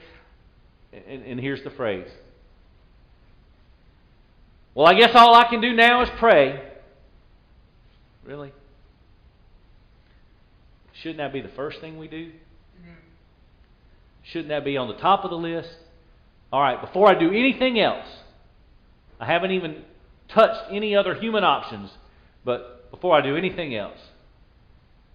And, 0.93 1.23
and 1.23 1.39
here's 1.39 1.61
the 1.63 1.71
phrase 1.71 2.07
Well, 4.73 4.87
I 4.87 4.93
guess 4.93 5.11
all 5.13 5.35
I 5.35 5.49
can 5.49 5.59
do 5.59 5.73
now 5.73 6.03
is 6.03 6.09
pray. 6.17 6.63
Really? 8.25 8.53
Shouldn't 10.93 11.17
that 11.17 11.33
be 11.33 11.41
the 11.41 11.49
first 11.49 11.81
thing 11.81 11.97
we 11.97 12.07
do? 12.07 12.31
Shouldn't 14.23 14.49
that 14.49 14.65
be 14.65 14.77
on 14.77 14.87
the 14.87 14.95
top 14.95 15.23
of 15.23 15.31
the 15.31 15.37
list? 15.37 15.69
All 16.51 16.61
right, 16.61 16.79
before 16.81 17.07
I 17.07 17.17
do 17.17 17.29
anything 17.29 17.79
else, 17.79 18.07
I 19.19 19.25
haven't 19.25 19.51
even 19.51 19.83
touched 20.29 20.71
any 20.71 20.95
other 20.95 21.13
human 21.15 21.43
options, 21.43 21.91
but 22.43 22.89
before 22.91 23.15
I 23.15 23.21
do 23.21 23.35
anything 23.35 23.75
else, 23.75 23.99